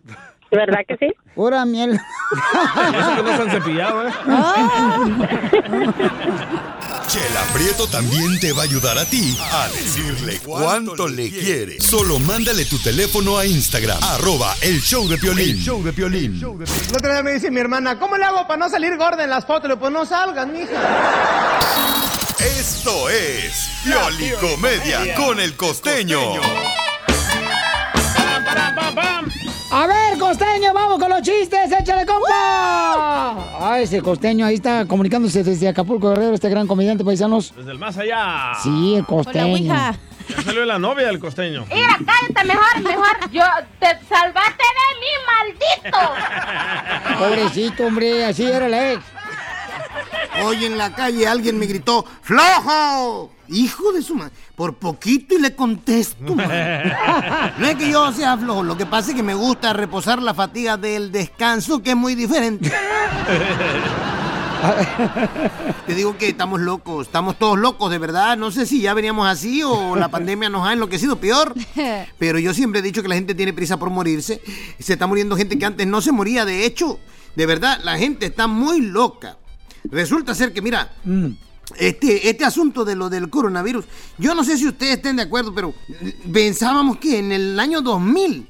[0.53, 1.07] ¿Verdad que sí?
[1.33, 1.93] Pura miel.
[1.93, 4.11] Eso que no se han cepillado, ¿eh?
[7.07, 11.81] Chela Prieto también te va a ayudar a ti a decirle cuánto le quiere.
[11.81, 15.57] Solo mándale tu teléfono a Instagram, arroba el show de Piolín.
[15.57, 16.39] El show de Piolín.
[16.39, 19.31] El otro día me dice mi hermana, ¿cómo le hago para no salir gorda en
[19.31, 19.63] las fotos?
[19.63, 21.59] Le digo, pues no salgas, mija.
[22.39, 26.19] Esto es Piolicomedia con el costeño.
[29.75, 33.57] A ver, costeño, vamos con los chistes, échale compa.
[33.59, 37.55] Ay, ese costeño ahí está comunicándose desde Acapulco Guerrero, este gran comediante paisanos.
[37.55, 38.53] Desde el más allá.
[38.61, 39.73] Sí, el costeño.
[39.73, 41.65] Ya salió la novia del costeño.
[41.73, 43.31] Mira, cállate mejor, mejor.
[43.31, 43.43] Yo
[43.79, 45.11] te salvaste de mí,
[45.81, 47.17] maldito.
[47.17, 49.03] Pobrecito, hombre, así era la ex.
[50.43, 53.31] Hoy en la calle alguien me gritó, ¡Flojo!
[53.47, 54.33] Hijo de su madre.
[54.55, 56.35] Por poquito y le contesto.
[57.57, 60.33] No es que yo sea flojo, lo que pasa es que me gusta reposar la
[60.33, 62.71] fatiga del descanso, que es muy diferente.
[65.85, 68.37] Te digo que estamos locos, estamos todos locos, de verdad.
[68.37, 71.53] No sé si ya veníamos así o la pandemia nos ha enloquecido peor.
[72.17, 74.41] Pero yo siempre he dicho que la gente tiene prisa por morirse.
[74.79, 76.45] Se está muriendo gente que antes no se moría.
[76.45, 76.99] De hecho,
[77.35, 79.37] de verdad, la gente está muy loca.
[79.91, 80.93] Resulta ser que, mira,
[81.77, 83.85] este, este asunto de lo del coronavirus,
[84.17, 85.73] yo no sé si ustedes estén de acuerdo, pero
[86.31, 88.47] pensábamos que en el año 2000,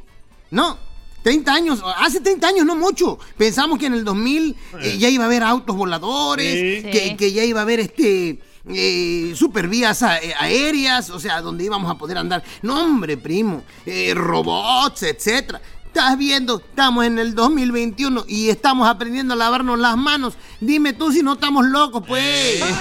[0.52, 0.78] ¿no?
[1.24, 3.18] 30 años, hace 30 años, no mucho.
[3.38, 6.54] Pensamos que en el 2000 eh, ya iba a haber autos voladores,
[6.84, 6.90] Sí.
[6.92, 7.16] que, Sí.
[7.16, 11.92] que ya iba a haber este eh, supervías a- eh, aéreas, o sea, donde íbamos
[11.92, 12.44] a poder andar.
[12.62, 15.62] No, hombre, primo, eh, robots, etcétera.
[15.94, 20.34] Estás viendo, estamos en el 2021 y estamos aprendiendo a lavarnos las manos.
[20.60, 22.64] Dime tú si no estamos locos, pues.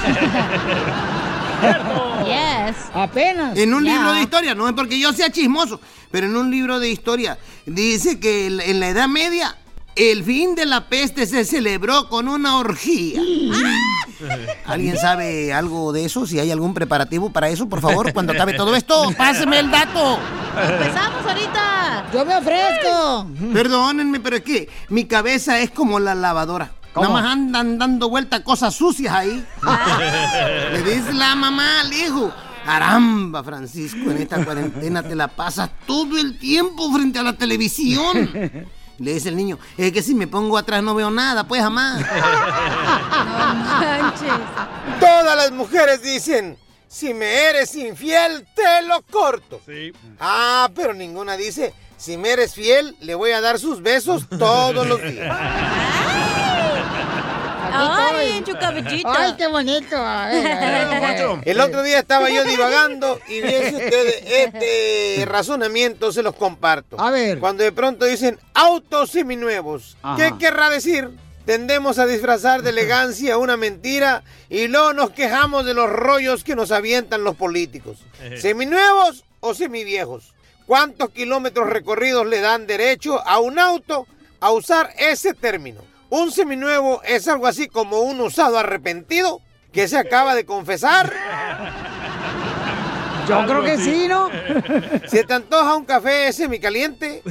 [2.25, 2.77] Yes.
[2.95, 3.59] Apenas.
[3.59, 5.79] En un libro de historia, no es porque yo sea chismoso,
[6.11, 9.59] pero en un libro de historia dice que en la Edad Media
[9.97, 13.21] el fin de la peste se celebró con una orgía.
[14.67, 16.27] ¿Alguien sabe algo de eso?
[16.27, 20.19] Si hay algún preparativo para eso, por favor, cuando acabe todo esto, páseme el dato.
[20.57, 22.07] Empezamos ahorita.
[22.13, 23.27] Yo me ofrezco.
[23.53, 26.73] Perdónenme, pero es que mi cabeza es como la lavadora.
[26.93, 27.09] ¿Cómo?
[27.09, 29.45] Nada más andan dando vueltas cosas sucias ahí.
[30.73, 32.33] Le dice la mamá al hijo.
[32.65, 38.31] Caramba, Francisco, en esta cuarentena te la pasas todo el tiempo frente a la televisión.
[39.03, 42.01] Le dice el niño, es que si me pongo atrás no veo nada, pues jamás.
[45.01, 49.61] Todas las mujeres dicen, si me eres infiel, te lo corto.
[50.21, 54.87] Ah, pero ninguna dice, si me eres fiel, le voy a dar sus besos todos
[54.87, 55.37] los días.
[57.73, 59.09] Ay, en su cabellito.
[59.09, 59.97] Ay, qué bonito.
[60.05, 61.41] Ay, ay, ay.
[61.45, 67.01] El otro día estaba yo divagando y fíjense ustedes, este razonamiento se los comparto.
[67.01, 67.39] A ver.
[67.39, 71.11] Cuando de pronto dicen autos seminuevos, ¿qué querrá decir?
[71.45, 76.55] Tendemos a disfrazar de elegancia una mentira y luego nos quejamos de los rollos que
[76.55, 77.99] nos avientan los políticos.
[78.37, 80.35] ¿Seminuevos o semiviejos?
[80.67, 84.07] ¿Cuántos kilómetros recorridos le dan derecho a un auto
[84.41, 85.81] a usar ese término?
[86.15, 89.41] Un seminuevo es algo así como un usado arrepentido
[89.73, 91.11] que se acaba de confesar.
[93.27, 94.29] Yo creo que sí, ¿no?
[95.07, 97.23] ¿Se te antoja un café semicaliente?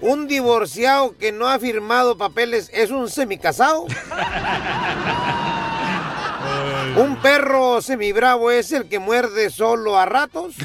[0.00, 3.86] ¿Un divorciado que no ha firmado papeles es un semicasado?
[6.96, 10.56] ¿Un perro semibravo es el que muerde solo a ratos?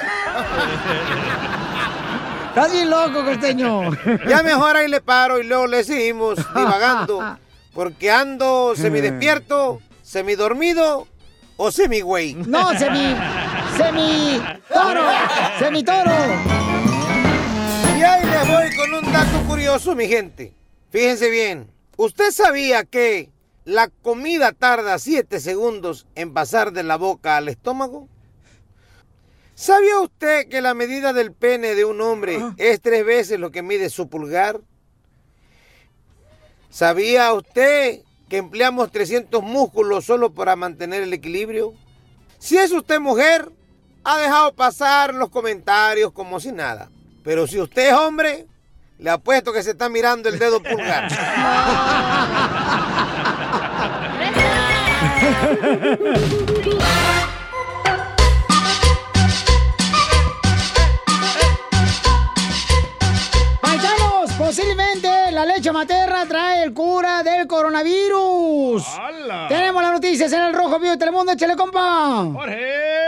[2.50, 3.92] Estás bien loco, costeño.
[4.28, 7.38] Ya mejor ahí le paro y luego le seguimos divagando.
[7.74, 11.08] Porque ando semidespierto, semidormido
[11.56, 12.34] o semigüey.
[12.34, 13.16] No, semi.
[13.78, 14.42] Semi.
[14.68, 15.04] Toro.
[15.60, 16.12] Semi toro.
[17.98, 20.54] Y ahí les voy con un dato curioso, mi gente.
[20.90, 21.72] Fíjense bien.
[21.96, 23.30] ¿Usted sabía que
[23.64, 28.10] la comida tarda 7 segundos en pasar de la boca al estómago?
[29.56, 33.62] ¿Sabía usted que la medida del pene de un hombre es tres veces lo que
[33.62, 34.60] mide su pulgar?
[36.72, 38.00] ¿Sabía usted
[38.30, 41.74] que empleamos 300 músculos solo para mantener el equilibrio?
[42.40, 43.52] Si es usted mujer,
[44.06, 46.90] ha dejado pasar los comentarios como si nada.
[47.26, 48.48] Pero si usted es hombre,
[49.00, 51.12] le apuesto que se está mirando el dedo pulgar.
[63.62, 64.91] Paisanos, posiblemente
[65.46, 68.86] la leche materna trae el cura del coronavirus.
[69.50, 72.30] Tenemos las noticias en el Rojo Vivo de Telemundo, échale compa.
[72.32, 72.60] Jorge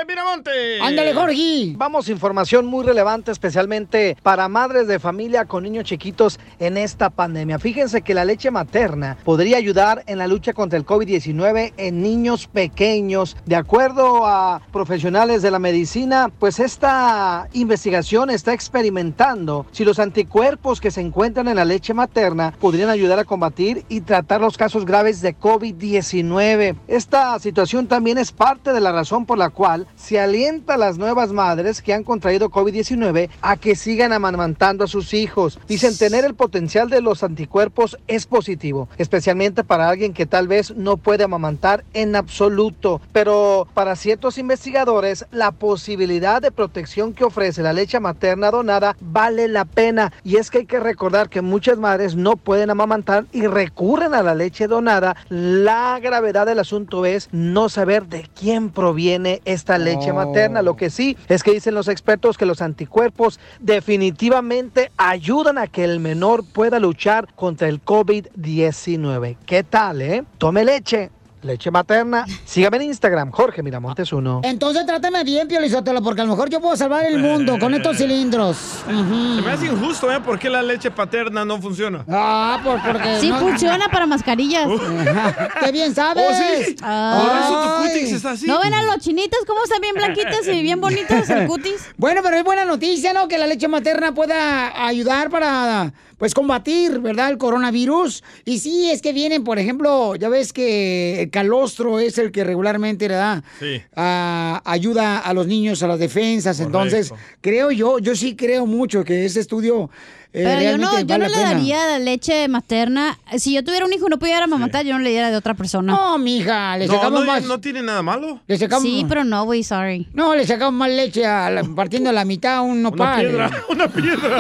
[0.08, 0.82] Miramonte!
[0.82, 1.74] Ándale, Jorge.
[1.78, 7.60] Vamos, información muy relevante, especialmente para madres de familia con niños chiquitos en esta pandemia.
[7.60, 12.48] Fíjense que la leche materna podría ayudar en la lucha contra el COVID-19 en niños
[12.48, 13.38] pequeños.
[13.46, 20.82] De acuerdo a profesionales de la medicina, pues esta investigación está experimentando si los anticuerpos
[20.82, 22.23] que se encuentran en la leche materna
[22.60, 26.76] podrían ayudar a combatir y tratar los casos graves de COVID-19.
[26.88, 30.98] Esta situación también es parte de la razón por la cual se alienta a las
[30.98, 35.60] nuevas madres que han contraído COVID-19 a que sigan amamantando a sus hijos.
[35.68, 40.76] Dicen tener el potencial de los anticuerpos es positivo, especialmente para alguien que tal vez
[40.76, 43.02] no puede amamantar en absoluto.
[43.12, 49.48] Pero para ciertos investigadores, la posibilidad de protección que ofrece la leche materna donada vale
[49.48, 50.14] la pena.
[50.24, 54.24] Y es que hay que recordar que muchas madres no pueden amamantar y recurren a
[54.24, 55.16] la leche donada.
[55.30, 60.16] La gravedad del asunto es no saber de quién proviene esta leche Oh.
[60.16, 60.62] materna.
[60.62, 65.84] Lo que sí es que dicen los expertos que los anticuerpos definitivamente ayudan a que
[65.84, 69.38] el menor pueda luchar contra el COVID-19.
[69.46, 70.24] ¿Qué tal, eh?
[70.38, 71.10] Tome leche.
[71.44, 72.26] Leche materna.
[72.46, 74.42] Sígame en Instagram, Jorge Miramontes uno.
[74.44, 77.74] Entonces trátame bien, Pio Lizotelo, porque a lo mejor yo puedo salvar el mundo con
[77.74, 78.58] estos cilindros.
[78.86, 80.20] Se me hace injusto, ¿eh?
[80.22, 82.06] ¿Por qué la leche paterna no funciona?
[82.10, 83.20] Ah, pues porque.
[83.20, 84.68] Sí no- funciona para mascarillas.
[85.64, 86.24] ¡Qué bien sabes!
[86.26, 86.76] Oh, sí.
[86.80, 88.46] Por eso tu cutis está así.
[88.48, 91.90] ¿No ven a los chinitos cómo están bien blanquitas y bien bonitas el cutis?
[91.98, 93.28] Bueno, pero es buena noticia, ¿no?
[93.28, 95.92] Que la leche materna pueda ayudar para,
[96.24, 97.32] pues, combatir, ¿verdad?
[97.32, 98.24] El coronavirus.
[98.46, 102.46] Y sí, es que vienen, por ejemplo, ya ves que el calostro es el que
[102.46, 103.44] regularmente, ¿verdad?
[103.60, 103.82] Sí.
[103.94, 106.62] Ah, ayuda a los niños a las defensas.
[106.62, 107.12] Entonces,
[107.42, 109.90] creo yo, yo sí creo mucho que ese estudio
[110.34, 111.50] Pero yo no, yo vale no le pena.
[111.54, 113.20] daría la leche materna.
[113.38, 115.54] Si yo tuviera un hijo y no pudiera amamantar, yo no le diera de otra
[115.54, 115.94] persona.
[115.94, 117.44] No, mija, le No, sacamos no, más.
[117.44, 118.40] no tiene nada malo.
[118.48, 120.08] Le sacamos, Sí, pero no, güey, sorry.
[120.14, 123.20] No, le sacamos más leche a la- partiendo a la mitad a un nopal.
[123.22, 124.40] piedra, una piedra.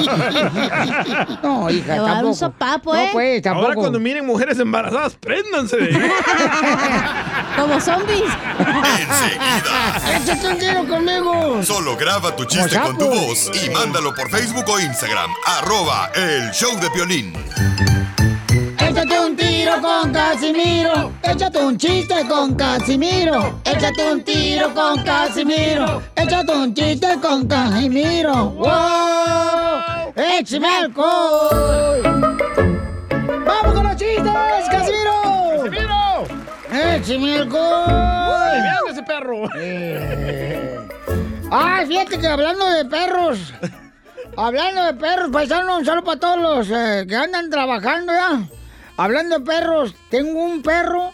[1.43, 2.35] no, hija, Le va a dar un tampoco.
[2.35, 3.09] sopapo, No, ¿eh?
[3.13, 3.65] pues, tampoco.
[3.65, 5.91] Ahora cuando miren mujeres embarazadas, préndanse de.
[7.55, 8.23] Como zombies.
[10.15, 11.61] ¡Échate un tiro conmigo!
[11.63, 15.29] Solo graba tu chiste con tu voz y mándalo por Facebook o Instagram.
[15.45, 15.82] Arroba
[16.15, 17.33] el show de Piolín.
[18.79, 21.11] Échate un tiro con Casimiro.
[21.23, 23.59] Échate un chiste con Casimiro.
[23.65, 26.01] Échate un tiro con Casimiro.
[26.15, 28.51] Échate un chiste con Casimiro.
[28.51, 30.13] ¡Wow!
[30.15, 32.01] ¡Échame alcohol!
[33.45, 35.63] ¡Vamos con los chistes, Casimiro!
[35.63, 36.23] ¡Casimiro!
[36.71, 38.89] ¡Échame alcohol!
[38.89, 39.49] Ese perro.
[41.51, 43.53] Ay, fíjate que hablando de perros,
[44.37, 48.47] hablando de perros, paisano, un saludo para todos los eh, que andan trabajando ya.
[48.97, 51.11] Hablando de perros, tengo un perro,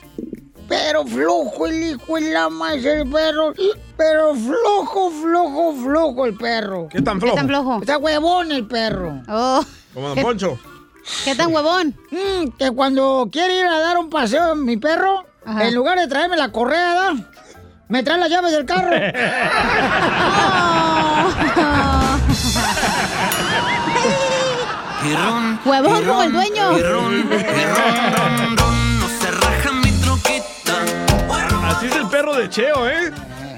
[0.68, 3.54] pero flojo el hijo de la más el perro,
[3.96, 6.88] pero flojo, flojo, flojo el perro.
[6.90, 7.36] ¿Qué tan flojo?
[7.36, 7.80] ¿Qué tan flojo?
[7.82, 9.22] Está huevón el perro.
[9.28, 9.64] Oh,
[9.94, 10.60] Como Don Poncho.
[11.24, 11.96] ¿qué tan huevón?
[12.12, 15.68] Mm, que cuando quiere ir a dar un paseo mi perro, Ajá.
[15.68, 17.14] en lugar de traerme la correa, ¿da?
[17.88, 18.96] me trae las llaves del carro.
[18.96, 19.00] Y
[25.16, 26.72] ron, Huevón como el dueño.
[26.78, 28.56] Ron, ron,
[29.00, 30.84] no se raja mi troquita.
[31.70, 33.12] Así es el perro de Cheo, ¿eh?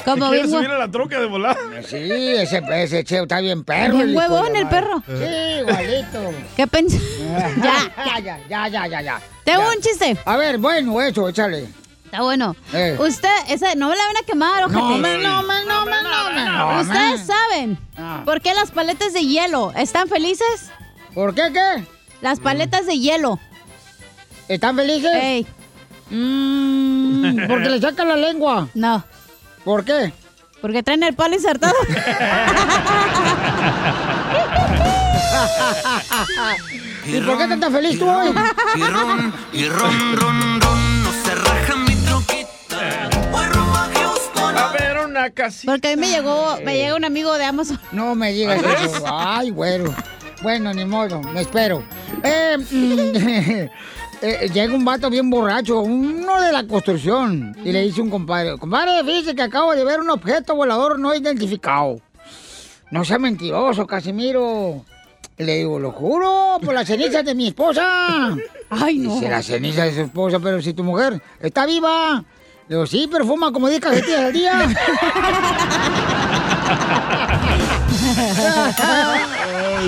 [0.05, 1.55] Como quiere bien subir a la troca de volar.
[1.86, 3.97] Sí, ese, ese cheo está bien perro.
[3.97, 5.03] Bien huevón el perro.
[5.07, 6.32] Sí, igualito.
[6.57, 7.01] ¿Qué pensás?
[7.63, 9.22] ya, ya, ya, ya, ya, ya, ya.
[9.43, 9.69] Tengo Ya.
[9.69, 10.17] un chiste.
[10.26, 11.67] A ver, bueno, eso, échale.
[12.12, 12.57] Está bueno.
[12.74, 12.97] Eh.
[12.99, 14.82] Usted, esa, no me la van a quemar, ojete.
[14.82, 16.82] No, me, no, no, no.
[16.82, 18.24] Ustedes saben Ah.
[18.26, 20.70] por qué las paletas de hielo están felices.
[21.14, 21.86] ¿Por qué qué?
[22.22, 23.39] Las paletas de hielo.
[24.49, 25.12] ¿Están felices?
[25.14, 25.47] Ey,
[26.14, 28.68] Mm, porque le sacan la lengua.
[28.74, 29.01] no,
[29.64, 30.12] ¿Por qué?
[30.62, 31.74] porque traen el palo insertado.
[37.05, 38.30] ¿Y por qué estás tan feliz tú hoy?
[38.76, 40.80] Y ron, y ron, ron, ron,
[45.30, 45.72] Casita.
[45.72, 47.80] Porque a mí me llegó, me llega un amigo de Amazon.
[47.91, 49.03] No me digas eso.
[49.07, 49.93] Ay, güero.
[50.41, 51.84] Bueno, ni modo, me espero.
[52.24, 53.69] Eh, mm,
[54.26, 58.57] eh, llega un vato bien borracho, uno de la construcción, y le dice un compadre,
[58.57, 62.01] compadre, fíjese que acabo de ver un objeto volador no identificado.
[62.89, 64.84] No sea mentiroso, Casimiro.
[65.38, 68.36] Le digo, lo juro, por las cenizas de mi esposa.
[68.69, 69.15] Ay, no.
[69.15, 72.24] Dice, las cenizas de su esposa, pero si tu mujer está viva.
[72.72, 74.53] Digo, sí, pero fuma como 10 cajetillas al día.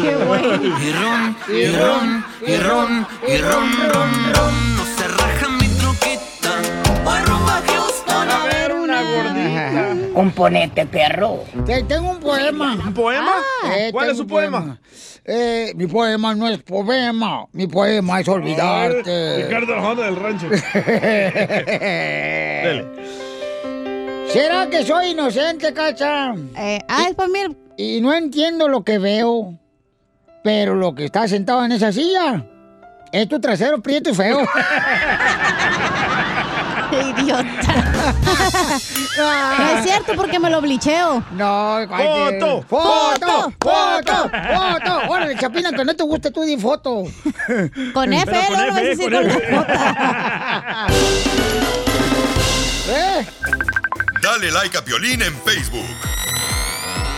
[0.02, 0.56] Qué bueno.
[0.56, 6.52] Y ron, y ron, y ron, y ron, ron, ron, no se raja mi troquita.
[7.06, 8.30] Voy rumbo a Houston.
[8.30, 10.14] A ver, una gordita.
[10.14, 11.44] Componente, perro.
[11.66, 12.74] Te- tengo un poema.
[12.86, 13.32] ¿Un poema?
[13.78, 14.78] Eh, ¿Cuál es su un poema?
[15.26, 17.46] Eh, mi poema no es poema.
[17.54, 19.46] Mi poema es olvidarte.
[19.46, 20.50] Ricardo Arjona del rancho.
[22.70, 22.86] Dele.
[24.28, 26.34] ¿Será que soy inocente, Cacha?
[26.56, 27.40] ah, es para mí.
[27.78, 29.58] Y no entiendo lo que veo.
[30.44, 32.46] Pero lo que está sentado en esa silla
[33.14, 34.40] es tu trasero prieto y feo.
[37.22, 38.82] Idiota.
[39.18, 41.24] No es cierto porque me lo blicheo.
[41.34, 43.54] No, Foto, ¡Foto!
[43.60, 44.32] ¡Foto!
[44.32, 45.02] ¡Foto!
[45.10, 47.04] Órale, Chapina, que no te guste tú di foto.
[47.94, 50.94] Con F, Pero no, no F, decir con con la F.
[52.90, 53.26] ¿Eh?
[54.22, 55.86] Dale like a Piolín en Facebook.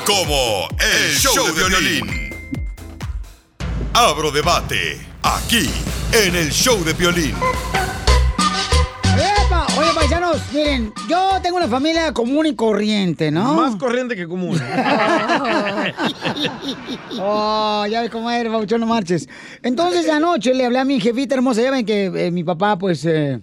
[0.06, 2.36] Como El, Show, de Violín.
[3.94, 5.00] Abro debate.
[5.24, 5.70] Aquí,
[6.12, 7.36] en el Show de Piolín.
[10.54, 13.54] Miren, yo tengo una familia común y corriente, ¿no?
[13.56, 14.60] Más corriente que común.
[17.18, 19.30] Oh, ya ves cómo eres, Pabuchón, no marches.
[19.64, 21.62] Entonces, anoche le hablé a mi jefita hermosa.
[21.62, 23.40] Ya ven que eh, mi papá, pues, eh,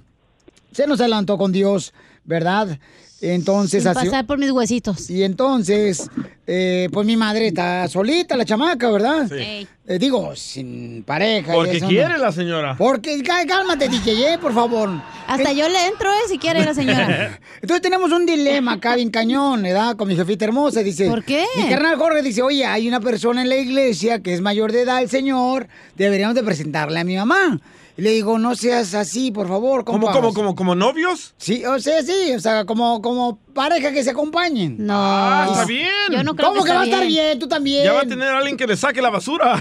[0.72, 1.94] se nos adelantó con Dios,
[2.24, 2.78] ¿verdad?
[3.22, 5.08] Entonces, Sin así- pasar por mis huesitos.
[5.08, 6.10] Y entonces,
[6.46, 9.28] eh, pues mi madre está solita, la chamaca, ¿verdad?
[9.30, 9.66] Sí.
[9.86, 11.52] Eh, digo, sin pareja.
[11.52, 12.18] y Porque eso, quiere ¿no?
[12.18, 12.76] la señora.
[12.76, 14.90] Porque, cá- cálmate, DJ, por favor.
[15.28, 17.38] Hasta yo le entro, eh, si quiere la señora.
[17.62, 19.94] Entonces tenemos un dilema acá bien cañón, ¿verdad?
[19.96, 21.08] Con mi jefita hermosa, dice.
[21.08, 21.44] ¿Por qué?
[21.56, 24.82] Mi carnal Jorge dice, oye, hay una persona en la iglesia que es mayor de
[24.82, 27.60] edad, el señor, deberíamos de presentarle a mi mamá.
[27.96, 31.34] Y le digo, no seas así, por favor, ¿Cómo, cómo, cómo, como novios?
[31.36, 34.76] Sí, o sea, sí, o sea, como, como pareja que se acompañen.
[34.78, 34.94] No.
[34.96, 35.90] Ah, está bien.
[36.10, 37.38] Yo no creo ¿Cómo que, que, va a estar bien?
[37.38, 37.84] Tú también.
[37.84, 39.60] Ya va a tener a alguien que le saque la basura.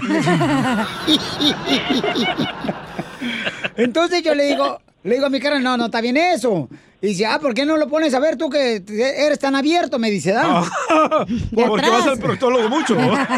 [3.76, 6.70] Entonces yo le digo, le digo a mi cara, no, no está bien eso.
[7.04, 9.98] Y dice, ah, ¿por qué no lo pones a ver tú que eres tan abierto?
[9.98, 10.62] Me dice, ¿da?
[11.52, 12.96] Porque vas al proctólogo mucho.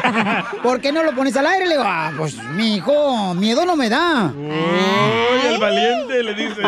[0.62, 1.64] ¿Por qué no lo pones al aire?
[1.64, 4.34] Le digo, ah, pues, mi hijo, miedo no me da.
[4.36, 6.60] Uy, el valiente le dice.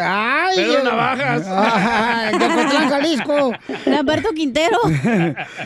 [0.00, 1.42] Ay, Pedro yo- Navajas.
[1.48, 3.52] Ay, de Ocotlán, Jalisco.
[3.86, 4.78] Lamberto Quintero.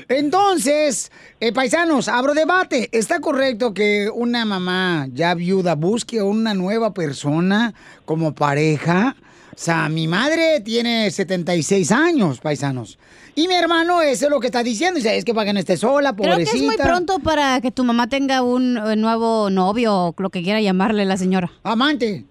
[0.08, 2.88] Entonces, eh, paisanos, abro debate.
[2.92, 7.74] ¿Está correcto que una mamá ya viuda busque a una nueva persona
[8.06, 9.16] como pareja?
[9.58, 12.96] O sea, mi madre tiene 76 años, paisanos.
[13.34, 14.98] Y mi hermano, eso es lo que está diciendo.
[14.98, 16.52] Dice, es que para que no esté sola, Creo pobrecita.
[16.52, 20.30] que es muy pronto para que tu mamá tenga un eh, nuevo novio o lo
[20.30, 21.50] que quiera llamarle la señora.
[21.64, 22.24] Amante.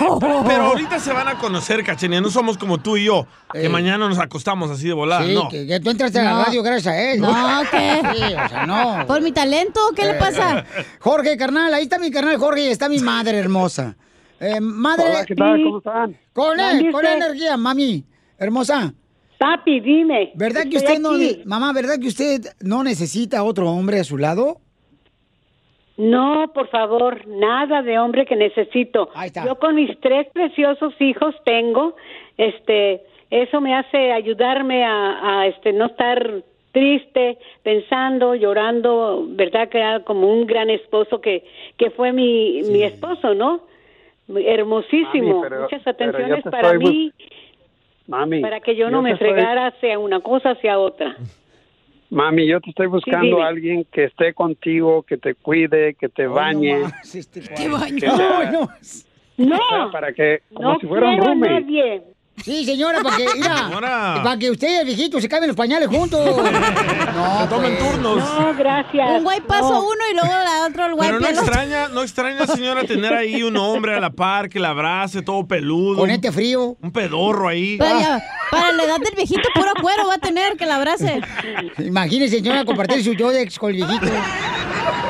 [0.00, 2.20] Pero ahorita se van a conocer, cachenía.
[2.20, 5.24] No somos como tú y yo, que mañana nos acostamos así de volada.
[5.26, 5.48] Sí, no.
[5.48, 6.44] que, que tú entraste a la No.
[6.44, 7.20] radio gracias a él.
[7.20, 8.00] No, ¿qué?
[8.16, 9.06] Sí, o sea, no.
[9.06, 9.80] ¿Por mi talento?
[9.94, 10.64] ¿Qué le pasa?
[10.98, 13.96] Jorge, carnal, ahí está mi carnal Jorge y está mi madre hermosa.
[14.40, 15.04] Eh, madre.
[15.08, 15.62] Hola, ¿qué tal?
[15.62, 16.16] ¿Cómo están?
[16.32, 18.04] Con él, ¿Dónde con energía, mami.
[18.38, 18.94] Hermosa.
[19.38, 20.32] Papi, dime.
[20.34, 21.10] ¿Verdad que usted no,
[21.44, 24.58] mamá, verdad que usted no necesita otro hombre a su lado?
[25.96, 29.10] No, por favor, nada de hombre que necesito.
[29.44, 31.96] Yo con mis tres preciosos hijos tengo,
[32.36, 39.78] este, eso me hace ayudarme a, a, este, no estar triste, pensando, llorando, verdad que
[39.78, 41.44] era como un gran esposo que,
[41.76, 43.67] que fue mi, mi esposo, ¿no?
[44.28, 47.12] Hermosísimo, Mami, pero- muchas atenciones te para estoy mí,
[48.06, 48.40] Mami.
[48.40, 51.16] para que yo no me te estoy- fregara hacia una cosa hacia otra.
[52.10, 56.26] Mami, yo te estoy buscando a alguien que esté contigo, que te cuide, que te
[56.26, 56.84] bañe.
[57.02, 58.50] Sea-
[59.36, 59.54] No.
[59.56, 62.02] o sea, para que, como No si fuera un a nadie.
[62.44, 63.70] Sí, señora, para que, mira,
[64.22, 66.20] para que usted y el viejito se caben los pañales juntos.
[67.18, 67.90] No, tomen pues.
[67.92, 68.16] turnos.
[68.18, 69.10] No, gracias.
[69.18, 69.80] Un guay paso No.
[69.80, 71.40] uno y luego la otro el guay Pero no pelo.
[71.40, 75.44] extraña, no extraña, señora, tener ahí un hombre a la par que la abrace, todo
[75.48, 75.96] peludo.
[75.96, 76.76] Ponete frío.
[76.80, 77.76] Un pedorro ahí.
[77.76, 81.20] Pero ya, para la edad del viejito, puro cuero va a tener que la abrace.
[81.78, 84.06] Imagínese, señora, compartir su Yodex con el viejito.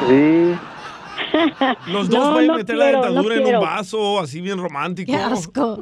[0.09, 0.55] Sí.
[1.88, 4.59] Los dos No, van a no meter la dentadura no en un vaso, así bien
[4.59, 5.12] romántico.
[5.12, 5.80] Qué asco.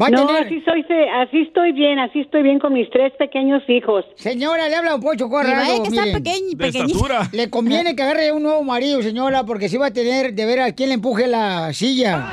[0.00, 2.88] Va a no, tener- así soy, fe- así estoy bien, así estoy bien con mis
[2.90, 4.04] tres pequeños hijos.
[4.16, 5.82] Señora, le habla un pocho Y vaya corrado.
[5.84, 7.20] que está pequeño, estatura.
[7.32, 10.60] Le conviene que agarre un nuevo marido, señora, porque si va a tener de ver
[10.60, 12.26] a quién le empuje la silla.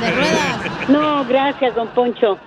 [0.00, 0.88] De ruedas.
[0.88, 2.38] No, gracias, don Poncho.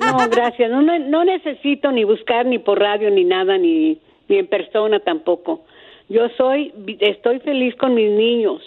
[0.00, 0.70] No, gracias.
[0.70, 3.98] No, no, no necesito ni buscar ni por radio ni nada, ni,
[4.28, 5.64] ni en persona tampoco.
[6.10, 8.60] Yo soy, estoy feliz con mis niños.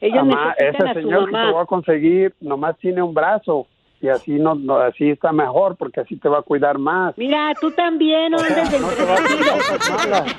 [0.00, 1.52] Ellos Mamá, necesitan ese a su señor que te mamá.
[1.52, 3.68] voy a conseguir nomás tiene un brazo
[4.02, 7.16] y así no, no- así está mejor porque así te va a cuidar más.
[7.16, 9.38] Mira, tú también, no andes de No te va a hacer
[9.70, 10.36] cosas malas.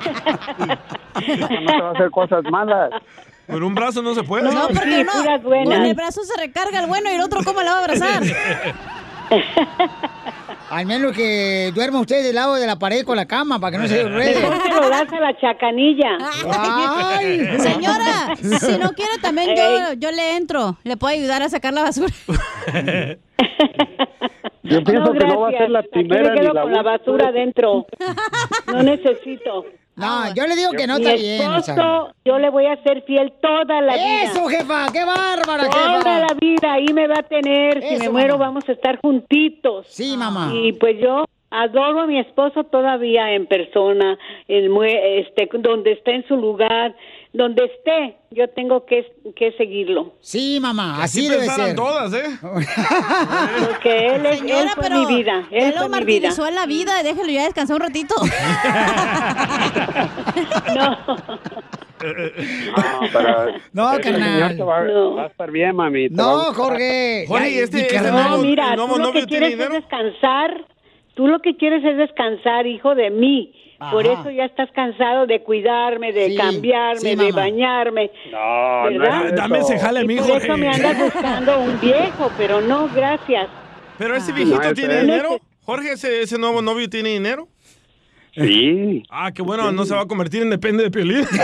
[1.39, 2.91] No te va a hacer cosas malas.
[3.47, 4.53] Con un brazo no se puede.
[4.53, 5.41] No, porque sí, no.
[5.43, 8.21] Con el brazo se recarga el bueno y el otro, ¿cómo le va a abrazar?
[10.73, 13.77] Al menos que duerma usted del lado de la pared con la cama para que
[13.77, 14.41] no se ruede.
[14.41, 16.17] Mejor te lo das a la chacanilla.
[16.51, 17.45] Ay.
[17.59, 20.77] Señora, si no quiere también yo, yo le entro.
[20.83, 22.11] Le puedo ayudar a sacar la basura.
[24.65, 26.71] Yo pienso que no va a ser la Aquí primera me ni quedo la con
[26.71, 27.85] la basura adentro.
[28.67, 29.65] No necesito.
[29.95, 31.51] No, yo le digo que no Mi está bien.
[31.51, 31.73] o sea.
[31.75, 34.23] esposo, yo le voy a ser fiel toda la vida.
[34.23, 34.87] ¡Eso, jefa!
[34.91, 36.19] ¡Qué bárbara, Toda jefa!
[36.19, 37.79] la vida, ahí me va a tener.
[37.81, 38.45] si Eso, me muero, mamá.
[38.47, 39.85] vamos a estar juntitos.
[39.89, 40.51] Sí, mamá.
[40.53, 44.17] Y pues yo adoro a mi esposo todavía en persona,
[44.47, 46.95] en este, donde esté en su lugar,
[47.33, 50.13] donde esté, yo tengo que, que seguirlo.
[50.21, 51.75] Sí, mamá, así, Así debe ser.
[51.75, 52.25] todas, ¿eh?
[52.41, 55.47] Porque él, es, él Señora, fue pero mi vida.
[55.51, 56.27] ya Él lo fue mi vida.
[56.29, 57.01] martirizó en la vida.
[57.03, 58.13] Déjelo ya descansar un ratito.
[62.03, 64.59] No, pero No, carnal.
[64.67, 65.15] va, No.
[65.15, 66.09] va a estar bien, mami.
[66.09, 66.53] No.
[66.53, 67.25] Jorge.
[67.27, 68.11] Jorge, Ya, ¿y este- mi este.
[68.11, 69.73] No, mira, nuevo tú lo que tiene quieres es dinero?
[69.75, 70.65] descansar.
[71.15, 73.53] Tú lo que quieres es descansar, hijo de mí.
[73.91, 78.11] Por eso ya estás cansado de cuidarme, de Sí, cambiarme, sí, de bañarme.
[78.31, 79.25] No, no ¿Verdad?
[79.27, 83.47] es Dame ese jale Y por eso me andas buscando un viejo, pero no, gracias.
[83.97, 85.01] Pero ese No, viejito tiene es.
[85.01, 85.37] dinero.
[85.65, 87.47] Jorge, ese, ese nuevo novio tiene dinero.
[88.35, 89.03] Sí.
[89.09, 91.27] Ah, qué bueno, no se va a convertir en depende de Piolín.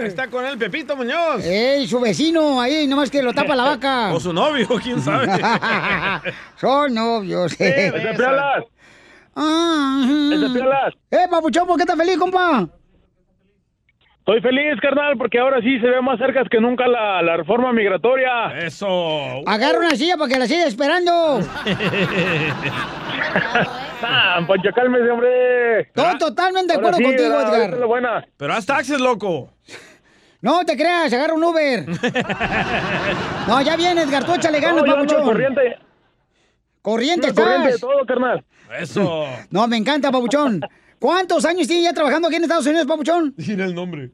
[0.04, 1.44] Está con él Pepito Muñoz.
[1.46, 2.60] ¡Ey, su vecino!
[2.62, 4.14] Ahí, nomás que lo tapa la vaca.
[4.14, 5.28] O su novio, quién sabe.
[6.56, 7.54] Son novios.
[7.60, 8.64] ¡Ese Pialas!
[9.36, 10.06] Ah.
[11.12, 12.68] ¡Eh, papuchón, ¿por qué estás feliz, compa?
[14.20, 17.74] Estoy feliz, carnal, porque ahora sí se ve más cerca que nunca la, la reforma
[17.74, 18.60] migratoria.
[18.60, 18.88] Eso.
[19.48, 21.40] Agarra una silla para que la siga esperando.
[24.02, 25.82] Ah, Pancho, cálmese, hombre.
[25.82, 27.86] Estoy totalmente de acuerdo sí, contigo, es Edgar.
[27.86, 28.26] buena.
[28.38, 29.52] Pero haz taxes, loco.
[30.42, 31.86] No te creas, agarra un Uber.
[33.48, 35.24] No, ya viene, Edgar, tú échale ganas, No, papuchón.
[35.24, 35.78] corriente.
[36.82, 37.82] Corriente Ando corriente de estás.
[37.90, 38.46] todo, carnal.
[38.80, 39.26] Eso.
[39.50, 40.62] No, me encanta, papuchón.
[41.00, 43.34] ¿Cuántos años tienes ya trabajando aquí en Estados Unidos, papuchón?
[43.38, 44.12] Dile el nombre.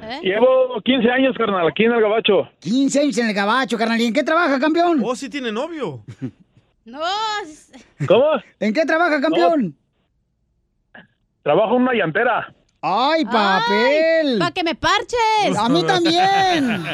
[0.00, 0.20] ¿Eh?
[0.22, 2.48] Llevo 15 años, carnal, aquí en el Gabacho.
[2.60, 4.00] 15 años en el gabacho, carnal.
[4.00, 5.00] ¿Y en qué trabaja, campeón?
[5.04, 6.04] Oh, sí tiene novio.
[6.84, 7.00] No,
[8.06, 8.24] ¿Cómo?
[8.58, 9.76] ¿En qué trabaja, campeón?
[11.42, 12.54] Trabajo en una llantera.
[12.80, 14.38] ¡Ay, papel!
[14.38, 15.56] para que me parches.
[15.58, 16.84] A mí también.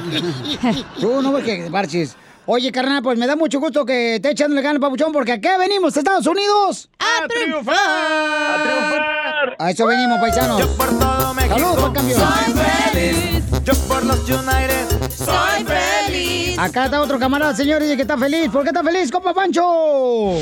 [1.01, 2.16] Tú no ves que parches.
[2.47, 5.97] Oye, carnal, pues me da mucho gusto que te echándole ganas, papuchón, porque aquí venimos,
[5.97, 6.90] Estados Unidos.
[6.98, 8.62] ¡A triunfar!
[8.62, 9.56] ¡Triunfar!
[9.59, 10.61] A eso venimos, paisanos.
[10.61, 12.16] Yo por todo México Cambio.
[12.16, 13.44] soy feliz.
[13.65, 16.59] Yo por los United soy feliz.
[16.59, 18.51] Acá está otro camarada, señor, y que está feliz.
[18.51, 20.35] ¿Por qué está feliz, compa Pancho?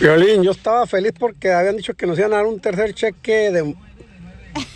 [0.00, 3.50] Violín, yo estaba feliz porque habían dicho que nos iban a dar un tercer cheque
[3.50, 3.74] de,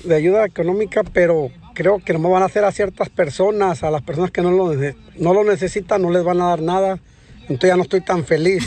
[0.05, 3.91] de ayuda económica, pero creo que no me van a hacer a ciertas personas, a
[3.91, 4.73] las personas que no lo,
[5.17, 6.99] no lo necesitan, no les van a dar nada.
[7.43, 8.67] Entonces ya no estoy tan feliz.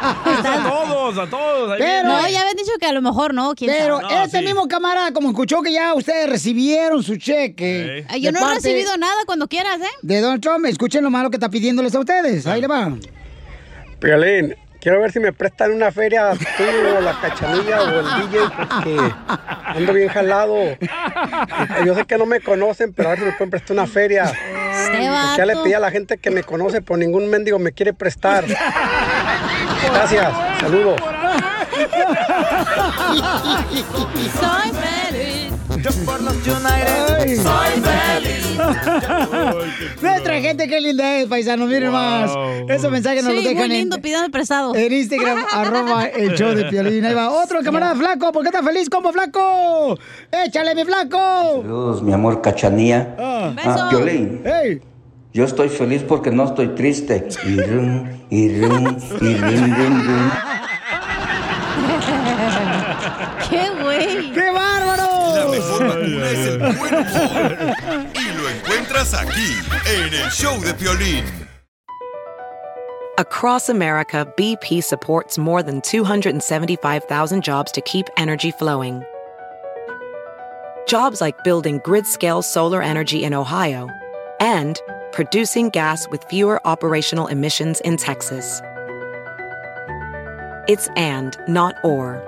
[0.00, 1.70] A todos, a todos.
[1.72, 3.54] ahí Pero- No, ya habían dicho que a lo mejor no.
[3.54, 4.14] ¿quién Pero sabe?
[4.14, 4.44] No, este sí.
[4.44, 8.04] mismo camarada, como escuchó que ya ustedes recibieron su cheque.
[8.20, 9.90] Yo no he recibido nada cuando quieras, ¿eh?
[10.02, 12.46] De Donald Trump, escuchen lo malo que está pidiéndoles a ustedes.
[12.46, 12.92] Ahí le va.
[14.00, 16.64] Violín, quiero ver si me prestan una feria tú
[16.96, 18.96] o la cachanilla o el DJ porque
[19.66, 20.56] ando bien jalado.
[21.84, 24.24] Yo sé que no me conocen, pero a ver si me pueden prestar una feria.
[24.24, 25.02] Este
[25.36, 28.44] Ya le pedí a la gente que me conoce, pero ningún mendigo me quiere prestar.
[29.92, 31.00] Gracias, saludos.
[34.40, 34.97] Soy.
[35.82, 38.58] Yo por los United soy feliz.
[40.02, 41.66] Nuestra gente, qué linda es, paisano.
[41.66, 42.30] Miren más.
[42.68, 44.74] Esos mensajes nos Sí, los dejan muy lindo, en, pidiendo prestado.
[44.74, 47.04] en Instagram, arroba el show de Piolín.
[47.04, 47.30] Ahí va.
[47.30, 48.32] Otro camarada flaco.
[48.32, 49.98] ¿Por qué estás feliz como flaco?
[50.32, 51.62] ¡Échale, mi flaco!
[51.62, 53.14] Saludos, mi amor Cachanía.
[53.18, 53.52] Ah.
[53.64, 54.42] Ah, Piolín.
[54.44, 54.80] ¡Ey!
[55.32, 57.28] Yo estoy feliz porque no estoy triste.
[57.46, 60.30] Y rum, y rum, y rum, rum, rum.
[66.78, 68.06] Buen humor.
[68.14, 69.54] Y lo encuentras aquí,
[69.86, 71.24] en el show de Piolín.
[73.18, 79.02] Across America, BP supports more than 275,000 jobs to keep energy flowing.
[80.86, 83.88] Jobs like building grid scale solar energy in Ohio
[84.40, 84.80] and
[85.10, 88.62] producing gas with fewer operational emissions in Texas.
[90.68, 92.27] It's and, not or.